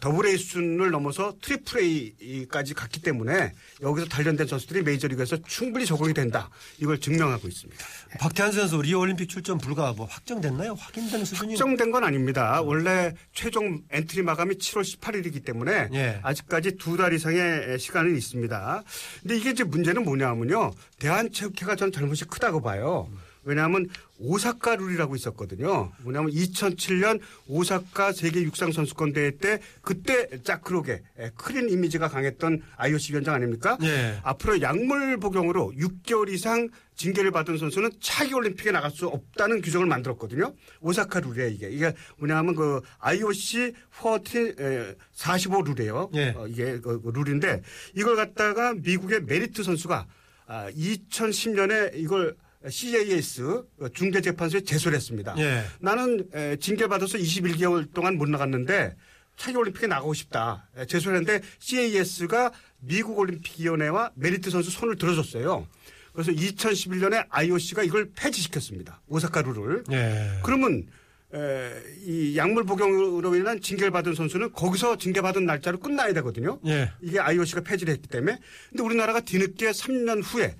더블 0.00 0.26
A 0.26 0.36
수준을 0.36 0.90
넘어서 0.90 1.34
트리플 1.40 1.80
A까지 2.22 2.74
갔기 2.74 3.00
때문에 3.02 3.52
여기서 3.82 4.06
단련된 4.08 4.46
선수들이 4.46 4.82
메이저리그에서 4.82 5.38
충분히 5.46 5.86
적응이 5.86 6.14
된다. 6.14 6.50
이걸 6.78 6.98
증명하고 7.00 7.48
있습니다. 7.48 7.84
박태환 8.18 8.52
선수 8.52 8.80
리오 8.82 9.00
올림픽 9.00 9.28
출전 9.28 9.58
불가 9.58 9.92
뭐 9.92 10.06
확정됐나요? 10.06 10.74
확인된 10.74 11.24
수준이? 11.24 11.54
확정된 11.54 11.90
건 11.90 12.04
아닙니다. 12.04 12.60
원래 12.62 13.12
최종 13.32 13.82
엔트리 13.90 14.22
마감이 14.22 14.54
7월 14.56 14.82
18일이기 14.82 15.44
때문에 15.44 15.88
예. 15.94 16.20
아직까지 16.22 16.76
두 16.76 16.94
달 16.94 17.12
이상의 17.12 17.78
시간은 17.78 18.16
있습니다. 18.16 18.82
근데 19.22 19.36
이게 19.36 19.50
이제 19.50 19.64
문제는 19.64 20.04
뭐냐면요. 20.04 20.72
대한체육회가 21.00 21.74
전 21.76 21.90
잘못이 21.90 22.24
크다고 22.26 22.62
봐요. 22.62 23.08
왜냐하면 23.44 23.88
오사카 24.18 24.76
룰이라고 24.76 25.16
있었거든요. 25.16 25.92
뭐냐면 26.02 26.30
2007년 26.30 27.20
오사카 27.48 28.12
세계 28.12 28.42
육상 28.42 28.72
선수권 28.72 29.12
대회 29.12 29.30
때 29.32 29.60
그때 29.82 30.28
짝크록에 30.42 31.02
크린 31.36 31.68
이미지가 31.68 32.08
강했던 32.08 32.62
IOC 32.76 33.12
위원장 33.12 33.34
아닙니까? 33.34 33.76
예. 33.82 34.18
앞으로 34.22 34.60
약물 34.60 35.18
복용으로 35.18 35.72
6개월 35.76 36.30
이상 36.32 36.68
징계를 36.94 37.32
받은 37.32 37.58
선수는 37.58 37.90
차기 38.00 38.34
올림픽에 38.34 38.70
나갈 38.70 38.90
수 38.92 39.08
없다는 39.08 39.62
규정을 39.62 39.86
만들었거든요. 39.88 40.54
오사카 40.80 41.20
룰이에요, 41.20 41.48
이게. 41.48 41.68
이게 41.70 41.92
뭐냐면 42.18 42.54
그 42.54 42.80
IOC 43.00 43.72
40, 43.90 44.96
45 45.12 45.62
룰이에요. 45.62 46.10
예. 46.14 46.34
어, 46.36 46.46
이게 46.46 46.78
그 46.78 47.00
룰인데 47.12 47.62
이걸 47.96 48.14
갖다가 48.14 48.74
미국의 48.74 49.22
메리트 49.24 49.64
선수가 49.64 50.06
아, 50.46 50.70
2010년에 50.70 51.92
이걸 51.94 52.36
CJS 52.68 53.64
중대재판소에 53.92 54.60
제소를 54.62 54.96
했습니다. 54.96 55.34
예. 55.38 55.64
나는 55.80 56.26
에, 56.34 56.56
징계받아서 56.56 57.18
21개월 57.18 57.92
동안 57.92 58.16
못 58.16 58.28
나갔는데 58.28 58.96
차기 59.36 59.56
올림픽에 59.56 59.86
나가고 59.86 60.14
싶다. 60.14 60.68
에, 60.76 60.86
제소를 60.86 61.18
했는데 61.18 61.46
CAS가 61.58 62.52
미국 62.80 63.18
올림픽위원회와 63.18 64.12
메리트 64.14 64.50
선수 64.50 64.70
손을 64.70 64.96
들어줬어요. 64.96 65.66
그래서 66.12 66.30
2011년에 66.30 67.26
IOC가 67.28 67.82
이걸 67.82 68.10
폐지시켰습니다. 68.14 69.00
오사카 69.08 69.42
룰을. 69.42 69.84
예. 69.90 70.40
그러면 70.44 70.86
에, 71.34 71.72
이 72.06 72.36
약물 72.36 72.64
복용으로 72.64 73.34
인한 73.34 73.60
징계를 73.60 73.90
받은 73.90 74.14
선수는 74.14 74.52
거기서 74.52 74.98
징계받은 74.98 75.44
날짜로 75.44 75.80
끝나야 75.80 76.12
되거든요. 76.14 76.60
예. 76.66 76.92
이게 77.02 77.18
IOC가 77.18 77.62
폐지를 77.62 77.92
했기 77.92 78.06
때문에. 78.08 78.38
근데 78.70 78.82
우리나라가 78.84 79.20
뒤늦게 79.20 79.70
3년 79.72 80.22
후에 80.24 80.54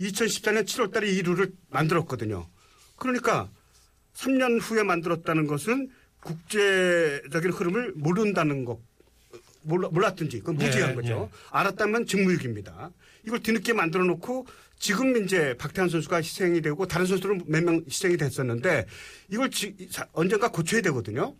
2014년 0.00 0.64
7월 0.64 0.92
달에 0.92 1.08
이 1.10 1.22
룰을 1.22 1.52
만들었거든요. 1.70 2.48
그러니까 2.96 3.50
3년 4.14 4.60
후에 4.60 4.82
만들었다는 4.82 5.46
것은 5.46 5.90
국제적인 6.20 7.50
흐름을 7.52 7.92
모른다는 7.96 8.64
것, 8.64 8.80
몰랐든지 9.62 10.40
그건 10.40 10.56
무지한 10.56 10.90
예, 10.90 10.94
거죠. 10.94 11.30
알았다면 11.50 12.06
직무유기입니다. 12.06 12.90
이걸 13.26 13.40
뒤늦게 13.40 13.72
만들어 13.72 14.04
놓고 14.04 14.46
지금 14.78 15.16
이제 15.24 15.54
박태환 15.58 15.88
선수가 15.88 16.16
희생이 16.18 16.60
되고 16.60 16.86
다른 16.86 17.06
선수들은 17.06 17.44
몇 17.46 17.62
명 17.64 17.76
희생이 17.88 18.16
됐었는데 18.16 18.86
이걸 19.30 19.50
지- 19.50 19.74
사- 19.90 20.06
언젠가 20.12 20.48
고쳐야 20.50 20.82
되거든요. 20.82 21.34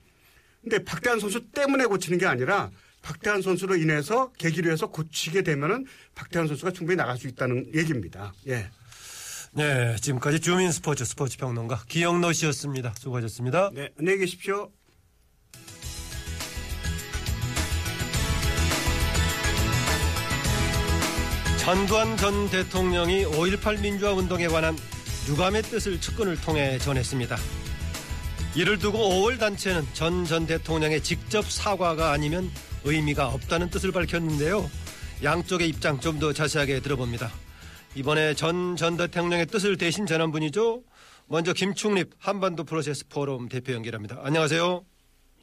근데 0.62 0.82
박태환 0.82 1.20
선수 1.20 1.44
때문에 1.50 1.84
고치는 1.84 2.16
게 2.18 2.24
아니라 2.26 2.70
박태환 3.04 3.42
선수로 3.42 3.76
인해서 3.76 4.32
계기로 4.38 4.72
해서 4.72 4.86
고치게 4.86 5.42
되면은 5.42 5.84
박태환 6.14 6.48
선수가 6.48 6.72
충분히 6.72 6.96
나갈 6.96 7.18
수 7.18 7.28
있다는 7.28 7.66
얘기입니다. 7.74 8.32
예. 8.48 8.70
네, 9.52 9.94
지금까지 10.00 10.40
주민 10.40 10.72
스포츠 10.72 11.04
스포츠 11.04 11.36
평론가 11.36 11.84
기영노 11.86 12.32
씨였습니다. 12.32 12.94
수고하셨습니다. 12.98 13.70
네. 13.74 13.90
안녕히 13.98 14.18
계십시오. 14.20 14.72
전두환 21.60 22.16
전 22.16 22.50
대통령이 22.50 23.24
5.18 23.24 23.80
민주화 23.80 24.12
운동에 24.12 24.48
관한 24.48 24.76
유감의 25.28 25.62
뜻을 25.62 26.00
측근을 26.00 26.40
통해 26.40 26.78
전했습니다. 26.78 27.36
이를 28.54 28.78
두고 28.78 28.98
5월 28.98 29.38
단체는 29.38 29.86
전 29.94 30.24
전 30.26 30.46
대통령의 30.46 31.02
직접 31.02 31.44
사과가 31.50 32.12
아니면 32.12 32.50
의미가 32.84 33.28
없다는 33.28 33.70
뜻을 33.70 33.92
밝혔는데요. 33.92 34.68
양쪽의 35.22 35.68
입장 35.68 35.98
좀 36.00 36.18
더 36.18 36.32
자세하게 36.32 36.80
들어봅니다. 36.80 37.28
이번에 37.96 38.34
전 38.34 38.76
전 38.76 38.96
대통령의 38.96 39.46
뜻을 39.46 39.76
대신 39.76 40.06
전한 40.06 40.30
분이죠. 40.32 40.82
먼저 41.26 41.52
김충립 41.52 42.10
한반도 42.18 42.64
프로세스 42.64 43.08
포럼 43.08 43.48
대표 43.48 43.72
연결합니다. 43.72 44.20
안녕하세요. 44.22 44.84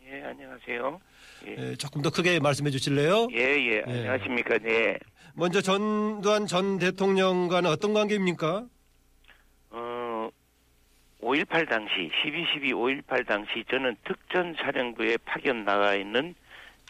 예, 0.07 0.23
안녕하세요. 0.23 0.99
예, 1.47 1.55
예, 1.71 1.75
조금 1.75 2.01
더 2.03 2.09
크게 2.11 2.39
말씀해 2.39 2.69
주실래요? 2.69 3.27
예, 3.33 3.39
예, 3.39 3.81
안녕하십니까. 3.87 4.59
네. 4.59 4.97
먼저 5.33 5.61
전두환 5.61 6.45
전 6.45 6.77
대통령과는 6.77 7.69
어떤 7.69 7.93
관계입니까? 7.93 8.65
어, 9.71 10.29
5.18 11.21 11.67
당시, 11.69 12.11
12.12 12.23 12.73
5.18 13.07 13.25
당시 13.25 13.63
저는 13.71 13.95
특전 14.05 14.53
사령부에 14.61 15.17
파견 15.25 15.63
나가 15.65 15.95
있는 15.95 16.35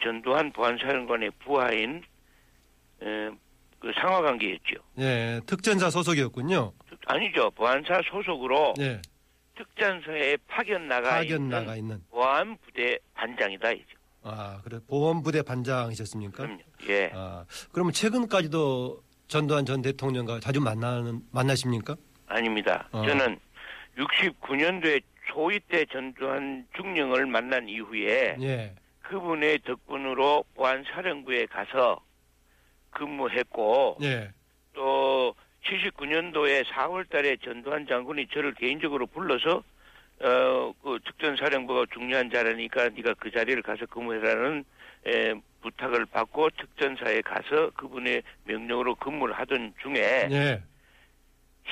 전두환 0.01 0.51
보안사령관의 0.51 1.31
부하인, 1.43 2.03
에, 3.01 3.29
그 3.79 3.91
상하 3.99 4.21
관계였죠. 4.21 4.75
예, 4.99 5.39
특전사 5.45 5.89
소속이었군요. 5.89 6.71
아니죠. 7.07 7.49
보안사 7.51 8.01
소속으로 8.11 8.75
예, 8.79 9.01
특전사에 9.57 10.37
파견 10.47 10.87
나가 10.87 11.09
파견 11.09 11.43
있는 11.43 11.49
나가 11.49 11.75
있는. 11.75 12.01
보안 12.09 12.57
부대 12.57 12.99
반장이다, 13.15 13.71
이죠. 13.71 13.97
아, 14.23 14.61
그래 14.63 14.79
보험 14.87 15.23
부대 15.23 15.41
반장이셨습니까? 15.41 16.43
그럼요. 16.43 16.61
예. 16.89 17.11
아, 17.13 17.43
그러면 17.71 17.91
최근까지도 17.91 19.01
전두환 19.27 19.65
전 19.65 19.81
대통령과 19.81 20.39
자주 20.39 20.61
만나는 20.61 21.21
만나십니까? 21.31 21.95
아닙니다. 22.27 22.87
어. 22.91 23.03
저는 23.05 23.39
69년도에 23.97 25.01
초이 25.27 25.59
때 25.69 25.85
전두환 25.91 26.67
중령을 26.75 27.25
만난 27.25 27.67
이후에 27.67 28.35
예, 28.41 28.75
그분의 29.11 29.59
덕분으로 29.65 30.45
보안사령부에 30.55 31.47
가서 31.47 31.99
근무했고 32.91 33.97
예, 34.03 34.31
또 34.73 35.35
79년도에 35.65 36.63
4월 36.63 37.09
달에 37.09 37.35
전두환 37.43 37.85
장군이 37.87 38.27
저를 38.27 38.53
개인적으로 38.53 39.05
불러서 39.07 39.63
어, 40.21 40.73
그 40.81 40.99
특전사령부가 41.05 41.87
중요한 41.93 42.29
자리니까 42.29 42.89
네가 42.89 43.15
그 43.15 43.31
자리를 43.31 43.61
가서 43.63 43.85
근무해라는 43.87 44.63
에, 45.07 45.33
부탁을 45.61 46.05
받고 46.05 46.49
특전사에 46.51 47.21
가서 47.21 47.71
그분의 47.71 48.23
명령으로 48.45 48.95
근무를 48.95 49.35
하던 49.39 49.73
중에 49.81 50.29
예. 50.31 50.63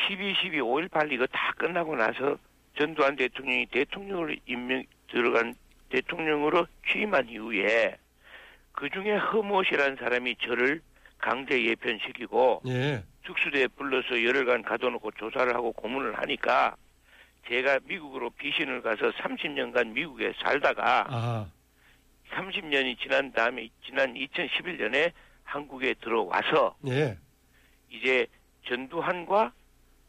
12, 0.09 0.35
12, 0.43 0.59
5.18 0.59 1.11
이거 1.13 1.25
다 1.27 1.53
끝나고 1.57 1.95
나서 1.95 2.37
전두환 2.77 3.15
대통령이 3.15 3.67
대통령으로 3.67 4.35
임명 4.45 4.83
들어간 5.09 5.55
대통령으로 5.89 6.67
취임한 6.87 7.29
이후에 7.29 7.97
그 8.71 8.89
중에 8.89 9.15
허못이라는 9.15 9.97
사람이 9.97 10.37
저를 10.37 10.81
강제 11.17 11.63
예편시키고 11.65 12.61
예. 12.67 13.03
특수대에 13.25 13.67
불러서 13.67 14.23
열흘간 14.23 14.63
가둬놓고 14.63 15.11
조사를 15.11 15.53
하고 15.53 15.71
고문을 15.73 16.17
하니까 16.17 16.75
제가 17.47 17.79
미국으로 17.83 18.29
비신을 18.31 18.81
가서 18.81 19.11
30년간 19.11 19.91
미국에 19.91 20.33
살다가 20.41 21.05
아. 21.09 21.51
30년이 22.31 22.99
지난 22.99 23.31
다음에 23.31 23.69
지난 23.85 24.13
2011년에 24.13 25.11
한국에 25.43 25.95
들어와서 25.95 26.75
예. 26.87 27.17
이제 27.89 28.27
전두환과 28.67 29.51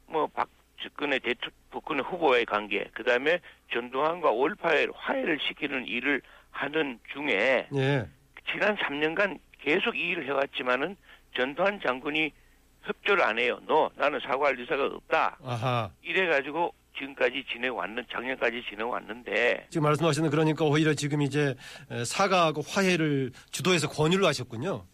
뭐 0.06 0.28
박근혜 0.28 1.18
대통령 1.18 1.59
박근혜 1.70 2.02
후보의 2.02 2.44
관계 2.46 2.84
그 2.92 3.04
다음에 3.04 3.40
전두환과 3.72 4.30
올파의 4.30 4.88
화해를 4.94 5.38
시키는 5.40 5.86
일을 5.86 6.20
하는 6.50 6.98
중에 7.12 7.66
예. 7.74 8.06
지난 8.50 8.76
3년간 8.76 9.38
계속 9.60 9.96
이 9.96 10.00
일을 10.10 10.26
해왔지만은 10.26 10.96
전두환 11.36 11.80
장군이 11.80 12.32
협조를 12.82 13.22
안 13.22 13.38
해요. 13.38 13.60
너 13.66 13.90
나는 13.96 14.18
사과할 14.20 14.58
의사가 14.58 14.86
없다. 14.86 15.38
아하. 15.44 15.90
이래가지고 16.02 16.74
지금까지 16.98 17.44
지내왔는 17.52 18.04
작년까지 18.10 18.62
지내왔는데 18.68 19.66
지금 19.70 19.84
말씀하시는 19.84 20.28
그러니까 20.30 20.64
오히려 20.64 20.92
지금 20.94 21.22
이제 21.22 21.54
에, 21.90 22.04
사과하고 22.04 22.62
화해를 22.66 23.30
주도해서 23.52 23.88
권유를 23.88 24.24
하셨군요. 24.26 24.84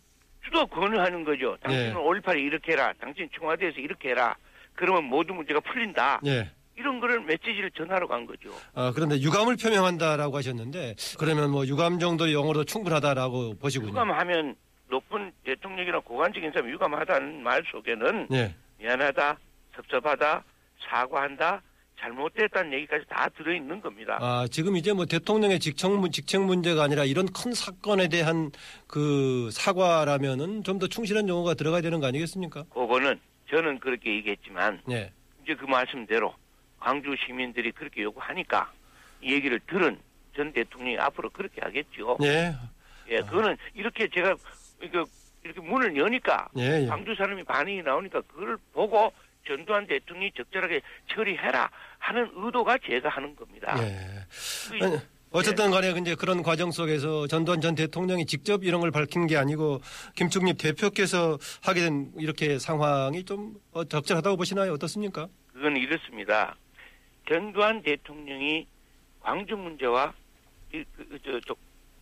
주도 0.45 0.67
권유하는 0.67 1.25
거죠. 1.25 1.57
당신은 1.63 1.91
예. 1.91 1.95
5.18에 1.95 2.39
이렇게 2.41 2.73
해라. 2.73 2.93
당신 3.01 3.29
청와대에서 3.37 3.81
이렇게 3.81 4.11
해라. 4.11 4.37
그러면 4.75 5.05
모든 5.05 5.35
문제가 5.37 5.59
풀린다. 5.61 6.21
예. 6.27 6.51
이런 6.77 7.01
거를 7.01 7.21
메시지를 7.21 7.71
전하러 7.73 8.07
간 8.07 8.27
거죠. 8.27 8.51
아, 8.75 8.93
그런데 8.95 9.19
유감을 9.21 9.57
표명한다라고 9.57 10.37
하셨는데 10.37 10.95
그러면 11.19 11.51
뭐 11.51 11.67
유감 11.67 11.99
정도의 11.99 12.35
영어로 12.35 12.65
충분하다라고 12.65 13.55
보시군요. 13.59 13.91
유감하면 13.91 14.55
높은 14.89 15.33
대통령이나 15.45 16.01
고관적인 16.01 16.53
사람이 16.53 16.73
유감하다는 16.73 17.43
말 17.43 17.63
속에는 17.73 18.29
예. 18.33 18.55
미안하다, 18.79 19.39
섭섭하다, 19.75 20.45
사과한다, 20.89 21.63
잘못됐다는 21.99 22.73
얘기까지 22.75 23.05
다 23.09 23.27
들어있는 23.37 23.81
겁니다. 23.81 24.19
아, 24.21 24.47
지금 24.51 24.77
이제 24.77 24.93
뭐 24.93 25.07
대통령의 25.07 25.59
문- 25.99 26.13
직책 26.13 26.43
문제가 26.43 26.83
아니라 26.85 27.05
이런 27.05 27.27
큰 27.33 27.53
사건에 27.55 28.09
대한 28.09 28.51
그 28.87 29.49
사과라면은 29.51 30.63
좀 30.63 30.79
더 30.79 30.87
충실한 30.87 31.27
용어가 31.27 31.55
들어가야 31.55 31.81
되는 31.81 32.01
거 32.01 32.07
아니겠습니까? 32.07 32.65
그거는 32.65 33.19
저는 33.51 33.79
그렇게 33.81 34.15
얘기했지만 34.17 34.83
예. 34.91 35.11
이제 35.43 35.55
그 35.55 35.65
말씀대로 35.65 36.35
광주 36.87 37.17
시민들이 37.17 37.73
그렇게 37.73 38.03
요구하니까 38.03 38.71
이 39.21 39.33
얘기를 39.33 39.59
들은 39.67 39.99
전 40.37 40.53
대통령이 40.53 40.97
앞으로 40.99 41.31
그렇게 41.31 41.61
하겠죠. 41.61 42.17
예. 42.23 42.55
예, 43.09 43.17
그거는 43.17 43.57
이렇게 43.75 44.09
제가 44.09 44.37
이렇게 44.81 45.61
문을 45.61 45.97
여니까 45.97 46.49
예, 46.59 46.83
예. 46.83 46.87
광주 46.87 47.13
사람이 47.17 47.43
반응이 47.43 47.83
나오니까 47.83 48.21
그걸 48.23 48.57
보고 48.73 49.13
전두환 49.45 49.89
대통령이 49.89 50.31
적절하게 50.37 50.81
처리해라 51.13 51.69
하는 51.99 52.31
의도가 52.37 52.79
제가 52.87 53.09
하는 53.09 53.35
겁니다. 53.35 53.77
예. 53.83 53.97
그 54.79 54.85
아니, 54.85 54.97
어쨌든 55.33 55.73
간에 55.73 55.91
이제 55.91 56.15
그런 56.15 56.45
과정 56.45 56.71
속에서 56.71 57.27
전두환 57.27 57.61
전 57.61 57.75
대통령이 57.75 58.27
직접 58.27 58.63
이런 58.63 58.81
걸 58.81 58.93
밝힌 58.93 59.27
게 59.27 59.37
아니고 59.37 59.81
김충립 60.15 60.59
대표께서 60.59 61.37
하게 61.65 61.81
된 61.81 62.13
이렇게 62.17 62.61
상황이 62.61 63.25
좀 63.25 63.55
어, 63.73 63.83
적절하다고 63.83 64.37
보시나요? 64.37 64.73
어떻습니까? 64.75 65.27
그건 65.53 65.77
이렇습니다. 65.77 66.55
전두환 67.29 67.83
대통령이 67.83 68.67
광주 69.21 69.57
문제와 69.57 70.13
이, 70.73 70.85
그, 70.97 71.19
그, 71.25 71.41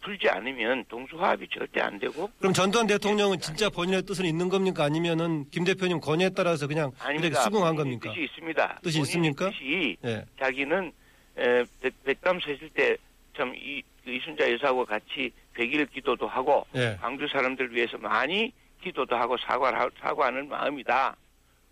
풀지 0.02 0.28
않으면 0.28 0.84
동수화합이 0.88 1.48
절대 1.50 1.80
안 1.80 1.98
되고 1.98 2.30
그럼 2.38 2.52
전두환 2.52 2.86
대통령은 2.86 3.40
진짜 3.40 3.70
본인의 3.70 4.02
뜻은 4.02 4.26
있는 4.26 4.50
겁니까? 4.50 4.84
아니면은 4.84 5.48
김 5.50 5.64
대표님 5.64 6.00
권유에 6.00 6.28
따라서 6.36 6.66
그냥 6.66 6.92
아닙니다. 6.98 7.40
수긍한 7.40 7.74
겁니까? 7.74 8.10
뜻이 8.12 8.24
있습니다. 8.24 8.80
뜻이 8.82 9.00
있습니까? 9.00 9.48
뜻이 9.50 9.96
예. 10.04 10.24
자기는 10.38 10.92
에, 11.38 11.64
백- 11.80 12.04
백담서 12.04 12.50
했을 12.50 12.68
때 12.70 12.96
참 13.36 13.52
이, 13.56 13.82
그 14.04 14.12
이순자 14.12 14.52
여사하고 14.52 14.84
같이 14.84 15.32
백일 15.54 15.86
기도도 15.86 16.28
하고 16.28 16.64
예. 16.76 16.96
광주 17.00 17.26
사람들 17.26 17.74
위해서 17.74 17.98
많이 17.98 18.52
기도도 18.82 19.16
하고 19.16 19.36
사과를 19.38 19.76
하- 19.80 19.90
사과하는 19.98 20.48
마음이다. 20.48 21.16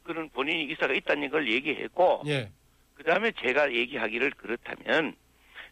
그런 0.03 0.29
본인이 0.31 0.67
기사가 0.67 0.93
있다는 0.93 1.31
걸 1.31 1.49
얘기했고 1.53 2.23
예. 2.27 2.51
그 3.03 3.11
다음에 3.11 3.33
제가 3.33 3.73
얘기하기를 3.73 4.31
그렇다면 4.37 5.17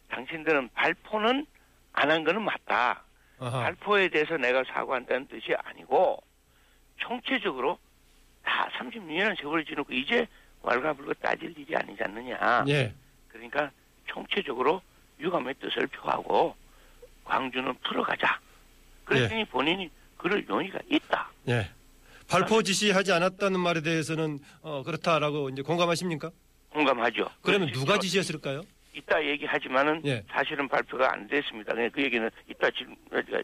당신들은 0.09 0.69
발포는 0.73 1.45
안 1.93 2.11
한 2.11 2.23
거는 2.25 2.41
맞다. 2.41 3.03
아하. 3.39 3.61
발포에 3.63 4.09
대해서 4.09 4.35
내가 4.37 4.63
사과한다는 4.65 5.27
뜻이 5.27 5.53
아니고 5.63 6.21
총체적으로 6.97 7.77
다 8.43 8.69
36년을 8.77 9.39
세월이 9.39 9.63
지나고 9.65 9.93
이제 9.93 10.27
왈가불가 10.61 11.13
따질 11.21 11.57
일이 11.57 11.73
아니지 11.75 12.03
않느냐. 12.03 12.65
예. 12.67 12.93
그러니까 13.29 13.71
총체적으로 14.07 14.81
유감의 15.19 15.55
뜻을 15.55 15.87
표하고 15.87 16.55
광주는 17.23 17.73
풀어가자. 17.87 18.39
그랬더니 19.05 19.45
본인이 19.45 19.89
그럴 20.17 20.45
용의가 20.47 20.79
있다. 20.89 21.29
예. 21.47 21.69
발포 22.29 22.61
지시하지 22.63 23.11
않았다는 23.13 23.59
말에 23.59 23.81
대해서는 23.81 24.39
어, 24.61 24.83
그렇다라고 24.83 25.49
이제 25.49 25.61
공감하십니까? 25.61 26.31
공감하죠. 26.71 27.27
그러면. 27.41 27.71
누가 27.71 27.97
지시했을까요? 27.99 28.61
이따 28.93 29.23
얘기하지만은 29.25 30.01
예. 30.05 30.23
사실은 30.29 30.67
발표가 30.67 31.13
안 31.13 31.27
됐습니다. 31.27 31.73
그냥 31.73 31.89
그 31.93 32.01
얘기는 32.01 32.29
이따 32.49 32.69
지금 32.71 32.95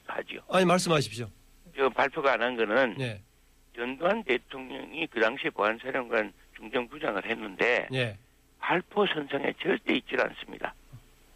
하지요. 0.06 0.42
아니 0.50 0.66
말씀하십시오. 0.66 1.30
저 1.76 1.90
발표가 1.90 2.34
안 2.34 2.42
한 2.42 2.56
거는 2.58 2.96
예. 3.00 3.22
전두환 3.76 4.24
대통령이 4.24 5.08
그 5.08 5.20
당시에 5.22 5.50
보안사령관 5.52 6.34
중정부장을 6.58 7.30
했는데 7.30 7.88
예. 7.94 8.18
발포 8.60 9.06
선상에 9.08 9.54
절대 9.62 9.96
있질 9.96 10.20
않습니다. 10.20 10.74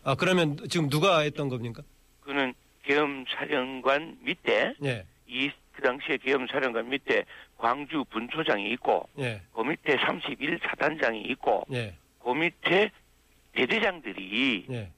아 0.04 0.15
그러면 0.15 0.58
지금 0.69 0.89
누가 0.89 1.19
했던 1.19 1.47
겁니까? 1.47 1.84
그는 2.21 2.54
계엄 2.84 3.23
사령관 3.30 4.17
밑에 4.21 4.73
예. 4.84 5.06
이 5.27 5.49
그 5.73 5.81
당시에 5.81 6.17
계엄사령관 6.17 6.89
밑에 6.89 7.25
광주 7.57 8.03
분소장이 8.10 8.71
있고 8.73 9.07
예. 9.19 9.41
그 9.53 9.62
밑에 9.62 9.95
31사단장이 9.97 11.29
있고 11.31 11.65
예. 11.71 11.95
그 12.23 12.31
밑에 12.31 12.91
대대장들이 13.53 14.65
예. 14.71 14.91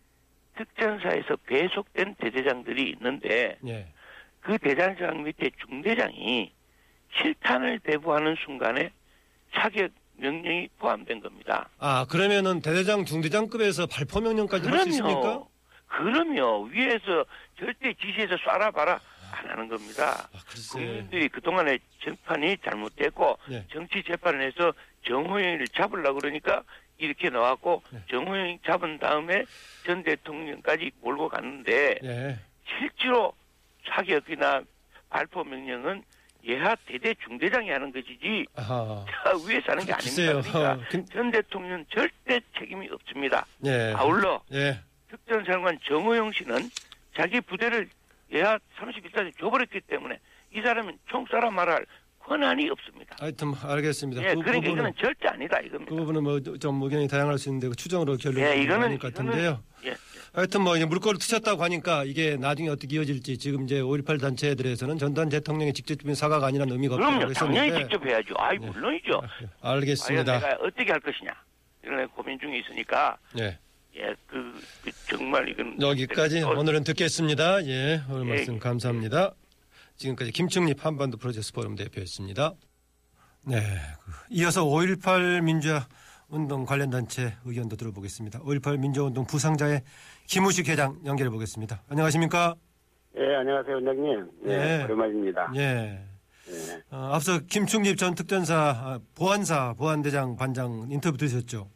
특전사에서 0.57 1.35
배속된 1.47 2.15
대대장들이 2.15 2.91
있는데 2.91 3.57
예. 3.67 3.87
그 4.41 4.57
대장장 4.57 5.23
밑에 5.23 5.49
중대장이 5.65 6.51
실탄을 7.17 7.79
배부하는 7.79 8.35
순간에 8.43 8.89
사격 9.53 9.89
명령이 10.17 10.69
포함된 10.79 11.21
겁니다. 11.21 11.69
아 11.79 12.05
그러면은 12.09 12.61
대대장 12.61 13.05
중대장급에서 13.05 13.87
발포 13.87 14.19
명령까지 14.21 14.67
할 14.67 14.79
수 14.81 14.89
있습니까? 14.89 15.43
그럼요. 15.87 16.63
위에서 16.71 17.25
절대 17.59 17.93
지시해서 17.93 18.35
쏴라 18.37 18.73
봐라 18.73 18.99
안 19.33 19.49
하는 19.49 19.67
겁니다. 19.67 20.29
아. 20.33 20.39
국민들이 20.71 21.27
그동안에 21.29 21.79
재판이 22.03 22.57
잘못됐고 22.63 23.37
예. 23.51 23.65
정치 23.71 24.03
재판을 24.03 24.45
해서 24.45 24.73
정호영을 25.07 25.67
잡으려고 25.69 26.19
그러니까 26.19 26.63
이렇게 26.97 27.29
나왔고 27.29 27.83
네. 27.91 27.99
정호영 28.09 28.59
잡은 28.65 28.99
다음에 28.99 29.43
전 29.85 30.03
대통령까지 30.03 30.91
몰고 31.01 31.29
갔는데 31.29 31.99
예. 32.03 32.39
실제로 32.67 33.33
사격이나 33.89 34.61
발포 35.09 35.43
명령은 35.43 36.03
예하 36.45 36.75
대대 36.85 37.13
중대장이 37.23 37.69
하는 37.69 37.91
것이지 37.91 38.45
아하. 38.55 39.05
위에서 39.47 39.71
하는 39.71 39.85
게. 39.85 39.93
아닙니다. 39.93 40.41
그러니까 40.41 40.79
전 41.13 41.31
대통령 41.31 41.85
절대 41.89 42.39
책임이 42.59 42.89
없습니다. 42.91 43.45
예. 43.65 43.93
아울러 43.95 44.41
예. 44.51 44.79
특전사령관 45.09 45.79
정호영 45.87 46.31
씨는 46.33 46.69
자기 47.15 47.39
부대를 47.41 47.87
예하 48.33 48.57
31단에 48.79 49.37
줘버렸기 49.39 49.81
때문에 49.81 50.19
이 50.55 50.61
사람은 50.61 50.97
총 51.09 51.25
쏴라 51.25 51.51
말할 51.51 51.85
권한이 52.19 52.69
없습니다. 52.69 53.15
하여튼 53.19 53.53
알겠습니다. 53.61 54.21
예, 54.23 54.33
그 54.33 54.39
그러니까 54.41 54.51
부분은 54.53 54.73
이거는 54.73 54.93
절대 54.97 55.27
아니다 55.27 55.59
이겁니다. 55.59 55.89
그 55.89 55.95
부분은 55.97 56.23
뭐 56.23 56.39
좀 56.39 56.81
의견이 56.81 57.07
다양할 57.07 57.37
수 57.37 57.49
있는데 57.49 57.67
그 57.67 57.75
추정으로 57.75 58.15
결론이 58.17 58.41
예, 58.41 58.45
나올 58.49 58.61
이거는 58.61 58.97
것 58.99 59.13
같은데요. 59.13 59.61
이거는, 59.81 59.87
예, 59.87 59.95
하여튼 60.33 60.61
뭐 60.61 60.77
이제 60.77 60.85
물꼬를 60.85 61.19
트셨다고 61.19 61.61
하니까 61.63 62.05
이게 62.05 62.37
나중에 62.37 62.69
어떻게 62.69 62.95
이어질지 62.95 63.37
지금 63.37 63.65
이제 63.65 63.81
5.18 63.81 64.21
단체들에서는 64.21 64.97
전두환 64.97 65.27
대통령의 65.29 65.73
직접적인 65.73 66.15
사과가 66.15 66.47
아니라는 66.47 66.71
의미가 66.73 66.95
없다고 66.95 67.11
그럼요, 67.17 67.33
당연히 67.33 67.57
했었는데 67.71 67.89
직접 67.89 68.05
해야죠. 68.07 68.33
아이 68.37 68.57
네. 68.57 68.67
물론이죠. 68.69 69.19
과연 69.19 69.49
알겠습니다. 69.75 70.39
내가 70.39 70.57
어떻게 70.61 70.91
할 70.91 70.99
것이냐 71.01 71.31
이런 71.83 72.07
고민 72.09 72.39
중에 72.39 72.57
있으니까 72.59 73.17
예. 73.39 73.59
예, 73.95 74.15
그, 74.27 74.53
그 74.83 74.91
정말 75.09 75.47
이건 75.49 75.79
여기까지 75.79 76.41
어, 76.41 76.49
오늘은 76.51 76.83
듣겠습니다. 76.83 77.65
예. 77.65 78.01
오늘 78.09 78.25
예. 78.25 78.29
말씀 78.29 78.59
감사합니다. 78.59 79.33
지금까지 79.97 80.31
김충립 80.31 80.83
한반도 80.83 81.17
프로젝트 81.17 81.53
포럼 81.53 81.75
대표였습니다. 81.75 82.53
네. 83.47 83.57
그 84.03 84.11
이어서 84.31 84.65
5.18 84.65 85.41
민주화 85.43 85.85
운동 86.27 86.65
관련 86.65 86.89
단체 86.89 87.35
의견도 87.45 87.75
들어보겠습니다. 87.75 88.39
5.18 88.39 88.79
민주화운동 88.79 89.25
부상자의 89.25 89.83
김우식 90.25 90.67
회장 90.69 90.99
연결해 91.05 91.29
보겠습니다. 91.29 91.83
안녕하십니까? 91.89 92.55
예, 93.15 93.35
안녕하세요, 93.35 93.75
원장님. 93.75 94.31
예, 94.45 94.57
네. 94.57 94.83
오랜만입니다. 94.85 95.51
예. 95.55 96.03
예. 96.49 96.81
어, 96.89 97.11
앞서 97.13 97.39
김충립 97.47 97.97
전 97.97 98.15
특전사 98.15 98.55
아, 98.55 98.99
보안사 99.15 99.75
보안대장 99.77 100.35
반장 100.35 100.87
인터뷰 100.89 101.17
들으셨죠? 101.17 101.69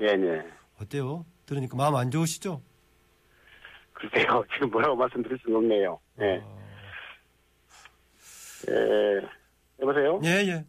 예, 0.00 0.14
네. 0.14 0.42
어때요? 0.80 1.24
들으니까 1.46 1.76
마음 1.76 1.94
안 1.96 2.10
좋으시죠? 2.10 2.60
글쎄요, 3.92 4.44
지금 4.52 4.70
뭐라고 4.70 4.96
말씀드릴 4.96 5.38
수가 5.38 5.56
없네요. 5.58 5.98
예. 6.20 6.42
어, 6.44 6.58
예, 8.68 9.20
여보세요? 9.80 10.20
예, 10.24 10.28
예. 10.48 10.64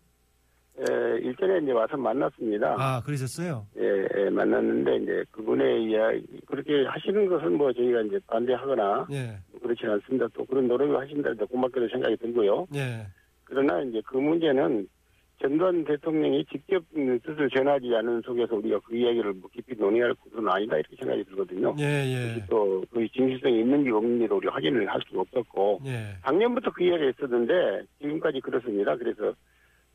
예, 0.80 1.18
일전에 1.22 1.58
이제 1.64 1.72
와서 1.72 1.98
만났습니다. 1.98 2.76
아, 2.78 3.02
그러셨어요? 3.04 3.66
예, 3.78 4.08
예, 4.16 4.30
만났는데, 4.30 4.98
이제 4.98 5.26
그분의 5.32 5.86
이야기, 5.86 6.40
그렇게 6.46 6.86
하시는 6.86 7.28
것은 7.28 7.58
뭐 7.58 7.74
저희가 7.74 8.02
이제 8.02 8.20
반대하거나 8.28 9.08
예, 9.12 9.40
그렇지 9.60 9.88
않습니다. 9.88 10.28
또 10.36 10.46
그런 10.46 10.68
노력을 10.68 10.96
하신다는데 11.00 11.46
고맙게도 11.46 11.90
생각이 11.90 12.18
들고요. 12.18 12.68
예. 12.76 13.08
그러나 13.46 13.82
이제 13.82 14.02
그 14.06 14.18
문제는 14.18 14.88
전두환 15.42 15.86
대통령이 15.86 16.46
직접 16.52 16.84
음, 16.96 17.20
뜻을 17.20 17.50
전하지 17.50 17.94
않은 17.96 18.22
속에서 18.26 18.56
우리가 18.56 18.80
그 18.84 18.96
이야기를 18.96 19.34
뭐 19.34 19.50
깊이 19.54 19.76
논의할 19.76 20.14
것은 20.16 20.48
아니다 20.50 20.78
이렇게 20.78 20.96
생각이 20.96 21.24
들거든요. 21.26 21.76
예, 21.80 21.84
예. 21.84 22.46
또 22.50 22.78
그 22.98 23.08
진실성이 23.10 23.60
있는지 23.60 23.92
없는지도 23.92 24.38
우리가 24.38 24.56
확인을 24.56 24.90
할 24.90 25.00
수가 25.08 25.22
없었고 25.22 25.82
예. 25.86 26.16
작년부터 26.24 26.72
그 26.72 26.84
이야기가 26.84 27.12
있었는데 27.12 27.86
지금까지 28.02 28.40
그렇습니다. 28.42 28.96
그래서 28.96 29.34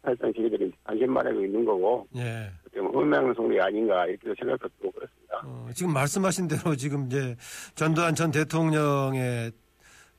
사실상 0.03 0.33
저희들이 0.35 0.73
관심만 0.85 1.27
하고 1.27 1.45
있는 1.45 1.65
거고 1.65 2.07
예. 2.17 2.49
그때문에 2.65 2.93
혼명성이 2.95 3.61
아닌가 3.61 4.07
이렇게 4.07 4.33
생각도 4.39 4.69
들고 4.79 4.93
그렇습니다. 4.93 5.43
어, 5.45 5.69
지금 5.75 5.93
말씀하신 5.93 6.49
대로 6.49 6.77
지금 6.77 7.07
이제 7.07 7.35
전두환 7.75 8.15
전 8.15 8.31
대통령의 8.31 9.51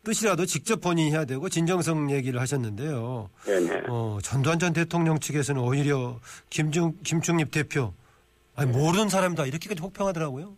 뜻이라도 0.04 0.46
직접 0.46 0.82
본인이 0.82 1.12
해야 1.12 1.26
되고 1.26 1.48
진정성 1.48 2.12
얘기를 2.12 2.39
하셨는데요. 2.39 3.30
네네. 3.46 3.84
어, 3.89 4.18
전두환 4.22 4.60
전 4.60 4.74
대통령 4.74 5.20
측에서는 5.20 5.62
오히려 5.62 6.20
김중, 6.50 6.94
김충립 7.04 7.52
대표, 7.52 7.94
아니, 8.56 8.72
모르는 8.72 9.10
사람이다. 9.10 9.46
이렇게까지 9.46 9.82
혹평하더라고요. 9.82 10.56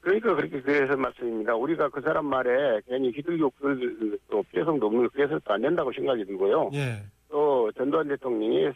그러니까 0.00 0.36
그렇게 0.36 0.60
그래서 0.62 0.96
말씀입니다. 0.96 1.56
우리가 1.56 1.88
그 1.88 2.00
사람 2.00 2.26
말에 2.26 2.80
괜히 2.88 3.10
휘둘리고 3.10 3.52
또 4.30 4.42
필요성도 4.52 4.86
없는 4.86 5.08
그래서도 5.12 5.52
안 5.52 5.62
된다고 5.62 5.92
생각이 5.92 6.24
들고요. 6.24 6.70
예. 6.74 7.02
또 7.28 7.72
전두환 7.76 8.06
대통령이 8.06 8.66
에, 8.66 8.70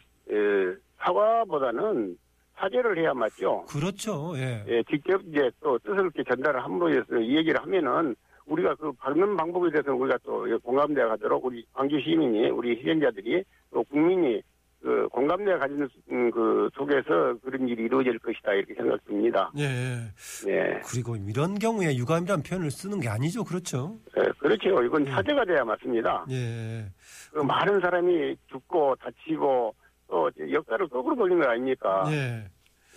사과보다는 0.99 2.17
사죄를 2.57 2.97
해야 2.97 3.13
맞죠. 3.13 3.65
그렇죠. 3.69 4.33
예. 4.35 4.65
예, 4.67 4.83
직접 4.91 5.21
이제 5.25 5.49
또 5.61 5.79
뜻을 5.79 5.99
이렇게 6.01 6.21
전달을 6.27 6.61
함으로 6.61 6.91
해서 6.91 7.15
이 7.17 7.37
얘기를 7.37 7.61
하면은 7.61 8.13
우리가 8.45 8.75
그 8.75 8.91
받는 8.93 9.37
방법에 9.37 9.71
대해서 9.71 9.93
우리가 9.93 10.17
또 10.23 10.45
공감대가 10.59 11.09
가도록 11.09 11.45
우리 11.45 11.65
광주 11.73 11.99
시민이 12.01 12.49
우리 12.49 12.77
희생자들이 12.77 13.43
또 13.71 13.83
국민이 13.83 14.41
그 14.81 15.07
공감대가 15.09 15.59
가지는 15.59 15.87
음, 16.11 16.31
그 16.31 16.67
속에서 16.73 17.35
그런 17.43 17.67
일이 17.67 17.83
이루어질 17.83 18.17
것이다 18.17 18.53
이렇게 18.53 18.73
생각됩니다. 18.73 19.51
예, 19.59 19.63
예. 19.63 20.49
네, 20.49 20.81
그리고 20.85 21.15
이런 21.15 21.59
경우에 21.59 21.95
유감이라는 21.95 22.43
표현을 22.43 22.71
쓰는 22.71 22.99
게 22.99 23.07
아니죠. 23.07 23.43
그렇죠. 23.43 23.99
예, 24.17 24.23
그렇죠. 24.39 24.81
이건 24.83 25.05
예. 25.05 25.11
사죄가 25.11 25.45
돼야 25.45 25.63
맞습니다. 25.63 26.25
예. 26.31 26.85
그 27.31 27.41
많은 27.41 27.79
사람이 27.79 28.35
죽고 28.47 28.95
다치고 28.95 29.75
또 30.07 30.31
역사를 30.51 30.87
거꾸로 30.87 31.15
돌린 31.15 31.39
거 31.39 31.47
아닙니까? 31.47 32.03
예. 32.07 32.47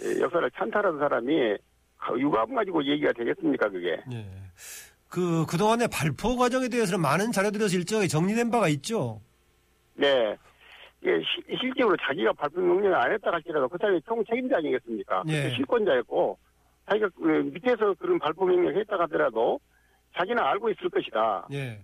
예, 0.03 0.21
역사를 0.21 0.51
찬탈한 0.53 0.99
사람이 0.99 1.57
유감 2.19 2.55
가지고 2.55 2.83
얘기가 2.85 3.13
되겠습니까 3.13 3.69
그게? 3.69 4.01
예. 4.11 4.27
그, 5.14 5.46
그동안의 5.46 5.87
발포 5.92 6.37
과정에 6.37 6.66
대해서는 6.68 7.00
많은 7.00 7.31
자료들에서 7.31 7.77
일정하게 7.77 8.09
정리된 8.09 8.50
바가 8.50 8.66
있죠. 8.70 9.20
네. 9.94 10.37
예, 11.07 11.18
시- 11.20 11.57
실제로 11.61 11.94
자기가 11.96 12.33
발표 12.33 12.61
명령을 12.61 12.94
안 12.96 13.12
했다 13.12 13.31
할지라도 13.31 13.68
그 13.68 13.79
사람이 13.81 14.00
총 14.09 14.24
책임자 14.24 14.57
아니겠습니까? 14.57 15.22
예. 15.29 15.50
실권자였고, 15.50 16.37
자기가 16.90 17.09
그 17.16 17.22
밑에서 17.55 17.94
그런 17.94 18.18
발표 18.18 18.44
명령을 18.44 18.77
했다 18.81 18.98
하더라도 19.03 19.61
자기는 20.18 20.42
알고 20.42 20.70
있을 20.70 20.90
것이다. 20.90 21.46
예. 21.53 21.79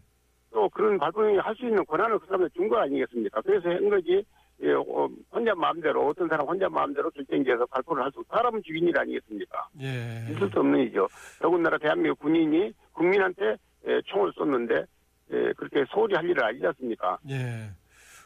또 0.53 0.69
그런 0.71 0.99
발표 0.99 1.21
명령을 1.21 1.47
할 1.47 1.55
수 1.55 1.65
있는 1.67 1.85
권한을 1.87 2.19
그 2.19 2.27
사람한테 2.27 2.53
준 2.57 2.69
거 2.69 2.79
아니겠습니까? 2.79 3.43
그래서 3.43 3.69
한 3.69 3.89
거지, 3.91 4.25
예, 4.63 4.73
어, 4.73 5.09
혼자 5.33 5.55
마음대로, 5.55 6.09
어떤 6.09 6.29
사람 6.29 6.47
혼자 6.47 6.69
마음대로 6.69 7.11
결정지어서 7.11 7.67
발표를 7.67 8.05
할 8.05 8.13
수, 8.13 8.23
사람은 8.29 8.63
죽인 8.63 8.89
일 8.89 8.99
아니겠습니까? 8.99 9.69
예. 9.81 10.27
있을 10.31 10.51
수 10.51 10.61
없는 10.61 10.81
일이죠. 10.81 11.09
더군다나 11.41 11.79
대한민국 11.79 12.19
군인이 12.21 12.73
국민한테 12.93 13.57
예, 13.87 14.01
총을 14.05 14.33
쐈는데, 14.37 14.85
예, 15.33 15.53
그렇게 15.57 15.85
소홀히 15.91 16.15
할 16.15 16.29
일을 16.29 16.45
아니지 16.45 16.67
않습니까? 16.67 17.19
예. 17.31 17.71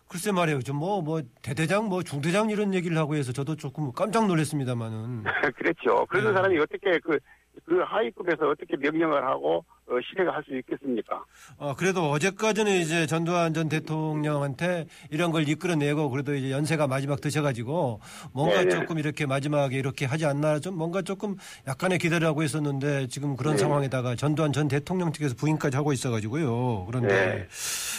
글쎄 0.09 0.33
말이에요. 0.33 0.61
좀 0.61 0.77
뭐, 0.77 1.01
뭐, 1.01 1.23
대대장, 1.43 1.89
뭐, 1.89 2.03
중대장 2.03 2.51
이런 2.51 2.75
얘기를 2.75 2.97
하고 2.99 3.15
해서 3.15 3.33
저도 3.33 3.55
조금 3.57 3.93
깜짝 3.93 4.27
놀랐습니다만은. 4.27 5.25
그렇죠. 5.57 6.05
그런 6.07 6.27
네. 6.27 6.33
사람이 6.33 6.59
어떻게 6.59 6.99
그, 6.99 7.19
그 7.65 7.79
하위급에서 7.79 8.49
어떻게 8.49 8.77
명령을 8.77 9.25
하고 9.25 9.65
어, 9.87 9.99
실행을 10.03 10.35
할수 10.35 10.57
있겠습니까? 10.57 11.23
어, 11.59 11.75
그래도 11.77 12.11
어제까지는 12.11 12.73
이제 12.81 13.07
전두환 13.07 13.53
전 13.53 13.69
대통령한테 13.69 14.87
이런 15.11 15.31
걸 15.31 15.49
이끌어내고 15.49 16.11
그래도 16.11 16.35
이제 16.35 16.51
연세가 16.51 16.87
마지막 16.87 17.21
드셔가지고 17.21 18.01
뭔가 18.33 18.61
네네. 18.61 18.71
조금 18.71 18.99
이렇게 18.99 19.27
마지막에 19.27 19.77
이렇게 19.79 20.07
하지 20.07 20.25
않나 20.27 20.59
좀 20.61 20.77
뭔가 20.77 21.03
조금 21.03 21.37
약간의 21.69 21.99
기대를 21.99 22.27
하고 22.27 22.43
있었는데 22.43 23.09
지금 23.09 23.37
그런 23.37 23.55
네. 23.55 23.59
상황에다가 23.59 24.15
전두환 24.15 24.53
전 24.53 24.69
대통령 24.69 25.13
측에서 25.13 25.35
부인까지 25.37 25.77
하고 25.77 25.93
있어가지고요. 25.93 26.87
그런데 26.87 27.09
네. 27.09 27.49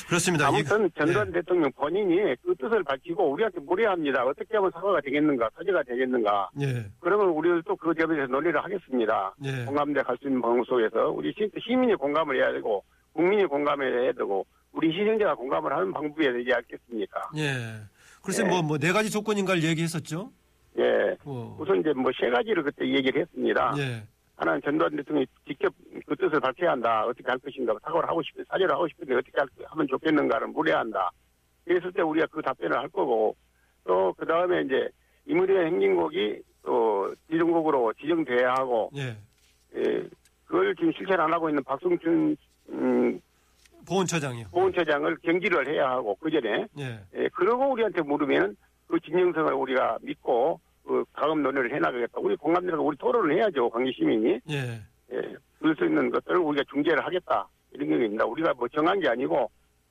그렇습니다. 0.07 0.47
아무튼 0.47 0.87
이- 0.87 0.89
전두환 0.97 1.27
네. 1.27 1.33
대통령 1.39 1.71
본인이 1.73 2.35
그 2.43 2.55
뜻을 2.55 2.83
밝히고 2.83 3.31
우리한테 3.31 3.59
무례합니다. 3.59 4.23
어떻게 4.25 4.55
하면 4.57 4.71
사과가 4.73 5.01
되겠는가, 5.01 5.49
사죄가 5.57 5.83
되겠는가. 5.83 6.49
예, 6.61 6.85
그러면 6.99 7.27
우리도 7.29 7.75
그 7.75 7.93
점에서 7.93 8.25
논의를 8.27 8.63
하겠습니다. 8.63 9.35
예, 9.45 9.65
공감대 9.65 10.01
갈 10.01 10.15
수 10.21 10.27
있는 10.27 10.41
방송 10.41 10.63
속에서 10.63 11.09
우리 11.11 11.33
시- 11.33 11.51
시민이 11.75 11.95
공감을 11.95 12.37
해야 12.37 12.51
되고 12.53 12.83
국민이 13.13 13.45
공감을 13.45 14.03
해야 14.03 14.11
되고 14.13 14.45
우리 14.71 14.89
희생자가 14.97 15.35
공감을 15.35 15.71
하는 15.73 15.91
방법이 15.91 16.23
되지 16.23 16.51
않겠습니까? 16.53 17.29
예. 17.37 17.51
글쎄 18.23 18.43
네. 18.43 18.49
뭐뭐 18.49 18.77
네 18.77 18.91
가지 18.91 19.11
조건인가를 19.11 19.63
얘기했었죠. 19.63 20.31
예. 20.79 21.15
어, 21.25 21.57
우선 21.59 21.79
이제 21.79 21.93
뭐 21.93 22.11
세 22.19 22.29
가지를 22.29 22.63
그때 22.63 22.85
얘기를 22.87 23.21
했습니다. 23.21 23.73
예, 23.77 24.03
하나는 24.35 24.61
전두환 24.63 24.95
대통령이 24.95 25.25
직접 25.47 25.73
그 26.05 26.15
뜻을 26.15 26.39
밝혀야 26.39 26.71
한다. 26.71 27.05
어떻게 27.05 27.23
할 27.27 27.37
것인가. 27.39 27.73
사과를 27.83 28.09
하고 28.09 28.21
싶은, 28.23 28.43
사죄를 28.49 28.71
하고 28.73 28.87
싶은데 28.87 29.15
어떻게 29.15 29.31
할- 29.37 29.47
하면 29.67 29.87
좋겠는가를 29.87 30.47
물어야 30.47 30.79
한다. 30.79 31.09
그랬을 31.65 31.91
때 31.93 32.01
우리가 32.01 32.27
그 32.27 32.41
답변을 32.41 32.77
할 32.77 32.89
거고, 32.89 33.35
또 33.85 34.13
그 34.17 34.25
다음에 34.25 34.61
이제 34.63 34.89
이무리의 35.27 35.65
행진곡이 35.67 36.41
또 36.63 37.13
지정곡으로 37.29 37.93
지정돼야 37.93 38.53
하고, 38.57 38.91
예. 38.97 39.15
예, 39.77 40.03
그걸 40.45 40.75
지금 40.75 40.91
실천 40.93 41.19
안 41.19 41.33
하고 41.33 41.49
있는 41.49 41.63
박성춘 41.63 42.37
음, 42.69 43.19
보훈처장이요. 43.87 44.47
보훈처장을 44.51 45.17
경질을 45.23 45.67
해야 45.69 45.89
하고, 45.91 46.15
그 46.19 46.31
전에, 46.31 46.65
예, 46.79 46.99
예, 47.15 47.27
그러고 47.29 47.71
우리한테 47.71 48.01
물으면 48.01 48.55
그 48.87 48.99
진정성을 48.99 49.53
우리가 49.53 49.97
믿고, 50.01 50.59
그 50.85 51.03
다음 51.13 51.43
논의를 51.43 51.73
해나가겠다. 51.75 52.13
우리 52.19 52.35
공감대로 52.35 52.83
우리 52.83 52.97
토론을 52.97 53.35
해야죠. 53.35 53.69
광주 53.69 53.91
시민이. 53.93 54.39
예, 54.51 54.81
예, 55.11 55.35
그럴 55.59 55.75
수 55.75 55.85
있는 55.85 56.09
것들을 56.11 56.37
우리가 56.37 56.63
중재를 56.71 57.03
하겠다. 57.05 57.47
이런 57.71 57.91
얘기입니다. 57.91 58.25
우리가 58.25 58.53
뭐 58.53 58.67
정한 58.69 58.99
게 58.99 59.07
아니고 59.09 59.49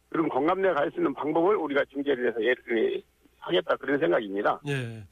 그런 0.08 0.28
공감대가 0.28 0.74
갈 0.74 0.90
수 0.90 0.98
있는 0.98 1.12
방법을 1.14 1.56
우리가 1.56 1.84
중재를 1.92 2.28
해서 2.28 2.40
예를 2.42 3.02
하겠다. 3.40 3.76
그런 3.76 3.98
생각입니다. 3.98 4.60
예. 4.68 5.02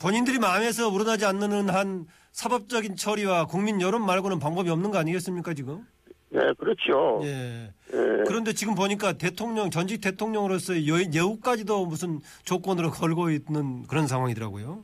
본인들이 0.00 0.38
마음에서 0.38 0.88
우러나지 0.88 1.26
않는 1.26 1.68
한 1.68 2.06
사법적인 2.32 2.96
처리와 2.96 3.46
국민 3.46 3.80
여론 3.80 4.04
말고는 4.04 4.38
방법이 4.38 4.68
없는 4.70 4.90
거 4.90 4.98
아니겠습니까 4.98 5.54
지금? 5.54 5.86
예, 6.34 6.38
그렇죠. 6.58 7.20
예. 7.24 7.70
예, 7.92 8.24
그런데 8.26 8.54
지금 8.54 8.74
보니까 8.74 9.12
대통령 9.12 9.68
전직 9.68 10.00
대통령으로서의 10.00 10.88
여, 10.88 10.94
예우까지도 11.14 11.84
무슨 11.84 12.20
조건으로 12.44 12.90
걸고 12.90 13.30
있는 13.30 13.86
그런 13.86 14.06
상황이더라고요. 14.06 14.82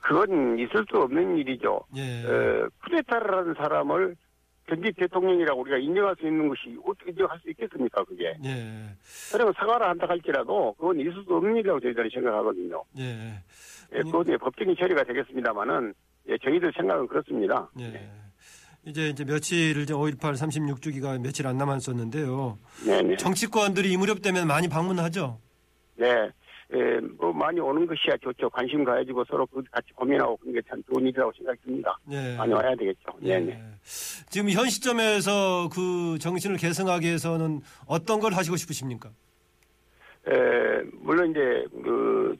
그건 0.00 0.58
있을 0.58 0.86
수 0.88 0.98
없는 0.98 1.36
일이죠. 1.38 1.80
예. 1.96 2.24
어, 2.24 2.68
쿠데타를 2.84 3.38
하는 3.38 3.54
사람을 3.54 4.14
전직 4.68 4.96
대통령이라고 4.96 5.60
우리가 5.62 5.78
인정할 5.78 6.14
수 6.20 6.26
있는 6.26 6.48
것이 6.48 6.78
어떻게 6.86 7.10
인정할 7.10 7.38
수 7.40 7.50
있겠습니까, 7.50 8.04
그게. 8.04 8.36
예. 8.44 8.94
그러면 9.32 9.52
사과를 9.56 9.88
한다 9.88 10.06
할지라도 10.08 10.74
그건 10.78 11.00
있을 11.00 11.24
수 11.26 11.34
없는 11.34 11.56
일이라고 11.56 11.80
저희들이 11.80 12.08
생각하거든요. 12.14 12.84
예. 12.98 13.42
예, 13.94 13.98
그건 14.02 14.22
이제 14.22 14.36
법적인 14.36 14.76
처리가 14.78 15.02
되겠습니다만은 15.04 15.92
예, 16.28 16.36
저희들 16.38 16.72
생각은 16.76 17.06
그렇습니다. 17.06 17.68
예. 17.80 18.08
이제 18.84 19.08
이제 19.08 19.24
며칠 19.24 19.76
이제 19.78 19.92
5.18 19.92 20.18
36주기가 20.34 21.20
며칠 21.20 21.46
안 21.46 21.56
남았었는데요. 21.58 22.58
네네. 22.86 23.16
정치권들이 23.16 23.92
이 23.92 23.96
무렵 23.96 24.22
되면 24.22 24.46
많이 24.46 24.68
방문하죠. 24.68 25.38
네. 25.96 26.30
예, 26.74 27.00
뭐 27.18 27.32
많이 27.32 27.58
오는 27.60 27.86
것이야 27.86 28.14
좋죠. 28.22 28.50
관심 28.50 28.84
가지고 28.84 29.24
서로 29.24 29.46
그 29.46 29.62
같이 29.70 29.90
고민하고 29.94 30.36
그런 30.36 30.52
게 30.54 30.60
참 30.68 30.82
좋은 30.84 31.02
일이라고 31.06 31.32
생각이 31.36 31.58
듭니다. 31.64 31.98
예. 32.10 32.36
많이 32.36 32.52
와야 32.52 32.74
되겠죠. 32.76 33.10
예. 33.22 33.38
네네. 33.40 33.62
지금 34.28 34.50
현 34.50 34.68
시점에서 34.68 35.70
그 35.72 36.18
정신을 36.20 36.58
계승하기 36.58 37.06
위해서는 37.06 37.62
어떤 37.86 38.20
걸 38.20 38.34
하시고 38.34 38.56
싶으십니까? 38.56 39.08
에, 40.28 40.82
물론 41.00 41.30
이제 41.30 41.64
그, 41.82 42.36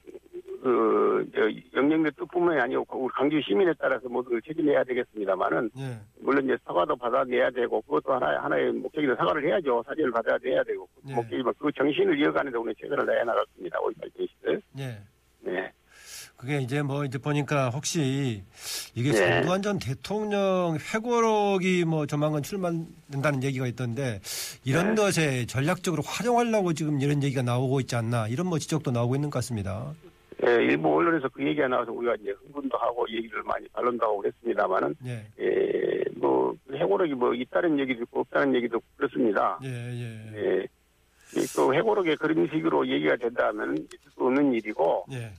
그, 0.69 1.31
저, 1.35 1.41
영령대 1.79 2.11
뜻뿐만이 2.11 2.61
아니고 2.61 2.85
우리 2.93 3.11
강주 3.13 3.41
시민에 3.41 3.73
따라서 3.79 4.07
모든 4.09 4.33
걸 4.33 4.43
책임해야 4.43 4.85
되겠습니다만은 4.85 5.71
예. 5.79 5.99
물론 6.21 6.45
이제 6.45 6.59
사과도 6.65 6.95
받아내야 6.97 7.51
되고 7.51 7.81
그것도 7.83 8.13
하나 8.13 8.43
하나의 8.43 8.73
목적이다 8.73 9.17
사과를 9.17 9.47
해야죠. 9.47 9.83
사죄를 9.87 10.11
받아야 10.11 10.37
돼야 10.39 10.63
되고 10.63 10.87
네. 11.03 11.15
목적이면 11.15 11.55
그 11.59 11.73
정신을 11.73 12.21
이어가는 12.21 12.53
데 12.53 12.59
우리 12.59 12.75
최선을 12.75 13.07
다해 13.07 13.25
나갔습니다. 13.25 13.79
5.18 13.79 14.11
제시들. 14.17 14.63
예. 14.79 14.99
네. 15.41 15.73
그게 16.37 16.59
이제 16.59 16.83
뭐 16.83 17.05
이제 17.05 17.19
보니까 17.19 17.71
혹시 17.71 18.45
이게 18.95 19.11
네. 19.11 19.17
전두환 19.17 19.63
전 19.63 19.79
대통령 19.79 20.77
회고록이 20.77 21.85
뭐 21.85 22.07
조만간 22.07 22.43
출마된다는 22.43 23.43
얘기가 23.43 23.67
있던데 23.67 24.21
이런 24.65 24.95
네. 24.95 25.03
것에 25.03 25.47
전략적으로 25.47 26.03
활용하려고 26.05 26.75
지금 26.75 27.01
이런 27.01 27.23
얘기가 27.23 27.43
나오고 27.43 27.81
있지 27.81 27.97
않나 27.97 28.29
이런 28.29 28.47
뭐 28.47 28.59
지적도 28.59 28.91
나오고 28.91 29.17
있는 29.17 29.31
것 29.31 29.39
같습니다. 29.39 29.95
예, 30.47 30.65
일부 30.65 30.95
언론에서 30.95 31.29
그 31.29 31.45
얘기가 31.45 31.67
나와서 31.67 31.91
우리가 31.93 32.15
이제 32.21 32.31
흥분도 32.31 32.77
하고 32.79 33.07
얘기를 33.11 33.43
많이 33.43 33.67
반론도 33.69 34.07
하고 34.07 34.19
그랬습니다만은 34.19 34.95
예. 35.07 35.27
예, 35.41 36.05
뭐 36.17 36.55
해고록이 36.73 37.15
뭐 37.15 37.35
있다는 37.35 37.79
얘기도 37.81 38.03
있고 38.03 38.21
없다는 38.21 38.55
얘기도 38.55 38.81
그렇습니다. 38.97 39.59
예, 39.65 39.69
예. 39.69 40.33
예. 40.37 40.67
이또 41.37 41.75
해고록에 41.75 42.15
그런 42.17 42.49
식으로 42.49 42.87
얘기가 42.87 43.17
된다면 43.17 43.77
있을 43.77 44.11
수 44.15 44.25
없는 44.25 44.53
일이고 44.55 45.07
예. 45.13 45.33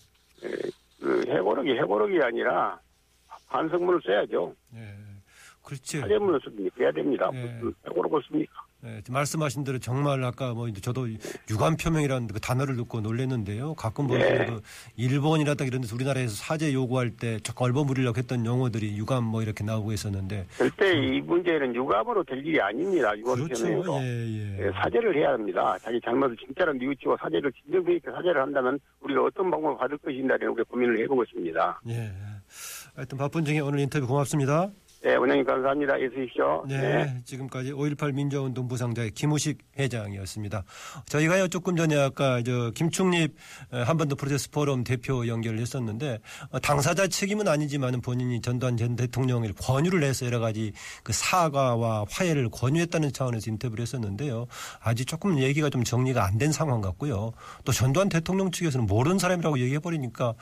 예, 0.43 0.50
그 1.00 1.24
해고록이 1.28 1.72
해고록이 1.72 2.20
아니라 2.22 2.78
반성문을 3.50 4.02
써야죠. 4.06 4.54
예. 4.76 4.95
그렇지. 5.64 6.00
사죄문을 6.00 6.39
씁니까? 6.43 6.76
해야 6.80 6.91
됩니다. 6.91 7.30
예. 7.34 7.43
무슨 7.45 7.74
해고록을 7.88 8.22
씁니까? 8.28 8.66
예, 8.86 9.01
말씀하신 9.09 9.65
대로 9.65 9.77
정말 9.80 10.23
아까 10.23 10.53
뭐 10.53 10.71
저도 10.71 11.09
유감 11.49 11.75
표명이라는 11.75 12.27
그 12.27 12.39
단어를 12.39 12.77
듣고 12.77 13.01
놀랐는데요. 13.01 13.73
가끔 13.73 14.07
보면 14.07 14.21
네. 14.21 14.45
그 14.45 14.61
일본이라든가 14.95 15.67
이런 15.67 15.82
데서 15.82 15.95
우리나라에서 15.95 16.34
사죄 16.36 16.73
요구할 16.73 17.11
때 17.11 17.39
얼버무리려고 17.55 18.17
했던 18.17 18.45
용어들이 18.45 18.97
유감 18.97 19.25
뭐 19.25 19.41
이렇게 19.41 19.65
나오고 19.65 19.91
있었는데 19.91 20.47
절대 20.57 20.93
이 20.93 21.19
문제는 21.19 21.75
유감으로 21.75 22.23
될 22.23 22.45
일이 22.45 22.61
아닙니다. 22.61 23.17
유감 23.17 23.39
음. 23.39 23.43
그렇죠. 23.43 23.65
표명으로. 23.65 23.95
예, 24.01 24.05
예. 24.05 24.67
예, 24.67 24.71
사죄를 24.71 25.15
해야 25.17 25.34
합니다. 25.34 25.77
자기 25.80 25.99
잘못을 25.99 26.38
진짜로 26.38 26.71
뉘우치고 26.71 27.17
사죄를 27.19 27.51
진정성 27.51 27.93
있게 27.95 28.09
사죄를 28.09 28.41
한다면 28.41 28.80
우리가 29.01 29.23
어떤 29.23 29.51
방법을 29.51 29.77
받을 29.77 29.97
것인가에 29.97 30.38
우리가 30.47 30.63
고민을 30.69 30.99
해보고 30.99 31.23
있습니다. 31.23 31.82
예. 31.89 32.11
하여튼 32.95 33.17
바쁜 33.17 33.43
중에 33.43 33.59
오늘 33.59 33.80
인터뷰 33.80 34.07
고맙습니다. 34.07 34.69
네, 35.02 35.16
원장님 35.16 35.45
감사합니다. 35.45 35.97
애쓰십시오. 35.97 36.66
네, 36.68 37.22
지금까지 37.24 37.72
5.18 37.72 38.14
민주화운동 38.14 38.68
부상자의 38.68 39.12
김우식 39.12 39.58
회장이었습니다. 39.78 40.64
저희가요 41.08 41.47
조금 41.47 41.78
전에 41.78 41.95
아까 41.97 42.41
저 42.43 42.72
김충립 42.72 43.34
어, 43.72 43.78
한반도 43.78 44.18
프로세스 44.18 44.50
포럼 44.52 44.84
대표 44.84 45.26
연결을 45.26 45.60
했었는데 45.60 46.20
어, 46.52 46.60
당사자 46.60 47.08
책임은 47.08 47.47
아니지만 47.47 48.02
본인이 48.02 48.41
전두환 48.41 48.76
전 48.76 48.97
대통령을 48.97 49.54
권유를 49.54 50.04
해서 50.04 50.26
여러 50.26 50.39
가지 50.39 50.74
그 51.04 51.14
사과와 51.14 52.06
화해를 52.10 52.50
권유했다는 52.50 53.14
차원에서 53.14 53.52
인터뷰를 53.52 53.84
했었는데요. 53.84 54.47
아직 54.82 55.06
조금 55.08 55.39
얘기가 55.39 55.70
좀 55.70 55.84
정리가 55.84 56.26
안 56.26 56.39
된 56.39 56.54
상황 56.54 56.80
같고요. 56.80 57.34
또 57.66 57.72
전두환 57.74 58.08
대통령 58.08 58.50
측에서는 58.50 58.86
모르는 58.88 59.20
사람이라고 59.20 59.60
얘기해 59.60 59.80
버리니까 59.80 60.34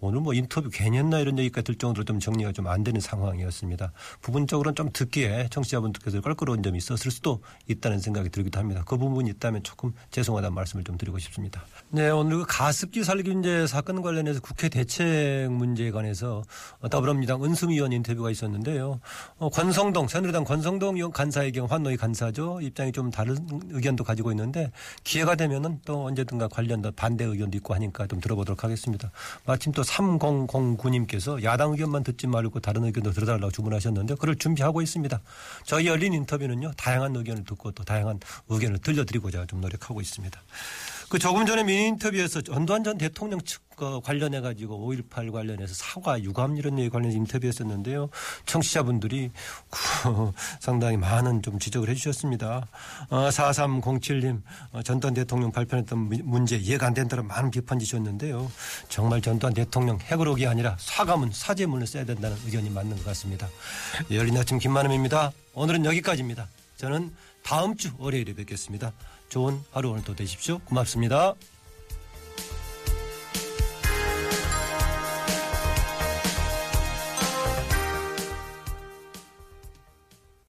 오늘 0.00 0.20
뭐 0.20 0.34
인터뷰 0.34 0.68
괜히 0.72 0.98
했나 0.98 1.20
이런 1.20 1.38
얘기가 1.38 1.62
들 1.62 1.76
정도로 1.76 2.04
좀 2.04 2.18
정리가 2.18 2.50
좀 2.52 2.66
안 2.66 2.82
되는 2.82 3.00
상황이었습니다. 3.00 3.92
부분적으로는 4.20 4.74
좀 4.74 4.90
듣기에 4.92 5.48
청취자분들께서 5.50 6.20
껄끄러운 6.20 6.62
점이 6.62 6.78
있었을 6.78 7.10
수도 7.10 7.40
있다는 7.68 7.98
생각이 7.98 8.30
들기도 8.30 8.58
합니다. 8.58 8.82
그 8.86 8.96
부분이 8.96 9.30
있다면 9.30 9.62
조금 9.62 9.92
죄송하다는 10.10 10.54
말씀을 10.54 10.84
좀 10.84 10.96
드리고 10.96 11.18
싶습니다. 11.18 11.64
네, 11.90 12.10
오늘 12.10 12.38
그 12.38 12.44
가습기 12.48 13.04
살균제 13.04 13.66
사건 13.66 14.02
관련해서 14.02 14.40
국회 14.40 14.68
대책 14.68 15.50
문제에 15.50 15.90
관해서 15.90 16.42
더불어민주당 16.90 17.44
은수미 17.44 17.74
의원 17.74 17.92
인터뷰가 17.92 18.30
있었는데요. 18.30 19.00
어, 19.38 19.48
권성동, 19.48 20.08
새누리당 20.08 20.44
권성동 20.44 21.10
간사의 21.10 21.52
경우 21.52 21.66
환노위 21.68 21.96
간사죠. 21.96 22.60
입장이 22.60 22.92
좀 22.92 23.10
다른 23.10 23.36
의견도 23.70 24.04
가지고 24.04 24.30
있는데 24.32 24.70
기회가 25.02 25.34
되면은 25.34 25.80
또 25.84 26.04
언제든가 26.04 26.48
관련 26.48 26.82
반대 26.96 27.24
의견도 27.24 27.56
있고 27.58 27.74
하니까 27.74 28.06
좀 28.06 28.20
들어보도록 28.20 28.64
하겠습니다. 28.64 29.10
마침 29.46 29.72
또 29.72 29.82
3009님께서 29.82 31.42
야당 31.42 31.72
의견만 31.72 32.04
듣지 32.04 32.26
말고 32.26 32.60
다른 32.60 32.84
의견도 32.84 33.12
들어달라고 33.12 33.50
주문하셨는데 33.50 33.93
그걸 33.94 34.36
준비하고 34.36 34.82
있습니다. 34.82 35.20
저희 35.64 35.86
열린 35.86 36.12
인터뷰는요 36.14 36.72
다양한 36.76 37.14
의견을 37.16 37.44
듣고 37.44 37.72
또 37.72 37.84
다양한 37.84 38.20
의견을 38.48 38.78
들려드리고자 38.78 39.46
좀 39.46 39.60
노력하고 39.60 40.00
있습니다. 40.00 40.40
그 41.08 41.18
조금 41.18 41.46
전에 41.46 41.62
미니 41.62 41.88
인터뷰에서 41.88 42.40
전두환 42.40 42.82
전 42.82 42.98
대통령 42.98 43.40
측 43.42 43.62
어, 43.78 44.00
관련해 44.00 44.40
가지고 44.40 44.88
5.18 44.92 45.32
관련해서 45.32 45.74
사과 45.74 46.22
유감 46.22 46.56
이런 46.56 46.78
얘기 46.78 46.88
관련해서 46.88 47.16
인터뷰했었는데요. 47.18 48.08
청취자분들이 48.46 49.32
그 49.68 50.32
상당히 50.60 50.96
많은 50.96 51.42
좀 51.42 51.58
지적을 51.58 51.88
해 51.88 51.94
주셨습니다. 51.94 52.66
어, 53.10 53.28
4307님 53.30 54.42
어, 54.72 54.82
전두환 54.82 55.14
대통령 55.14 55.50
발표했던 55.50 56.08
미- 56.08 56.22
문제 56.22 56.56
이해가 56.56 56.86
안 56.86 56.94
된다는 56.94 57.26
많은 57.26 57.50
비판 57.50 57.78
주셨는데요. 57.80 58.50
정말 58.88 59.20
전두환 59.20 59.54
대통령 59.54 59.98
해고록이 60.00 60.46
아니라 60.46 60.76
사과문 60.78 61.32
사죄문을 61.32 61.86
써야 61.88 62.04
된다는 62.04 62.36
의견이 62.46 62.70
맞는 62.70 62.96
것 62.96 63.04
같습니다. 63.06 63.48
열린 64.12 64.36
아침 64.36 64.58
김만음입니다. 64.60 65.32
오늘은 65.54 65.84
여기까지입니다. 65.84 66.48
저는 66.76 67.12
다음 67.42 67.76
주 67.76 67.90
월요일에 67.98 68.34
뵙겠습니다. 68.34 68.92
좋은 69.34 69.60
하루 69.72 69.90
오늘도 69.90 70.14
되십시오. 70.14 70.60
고맙습니다. 70.60 71.34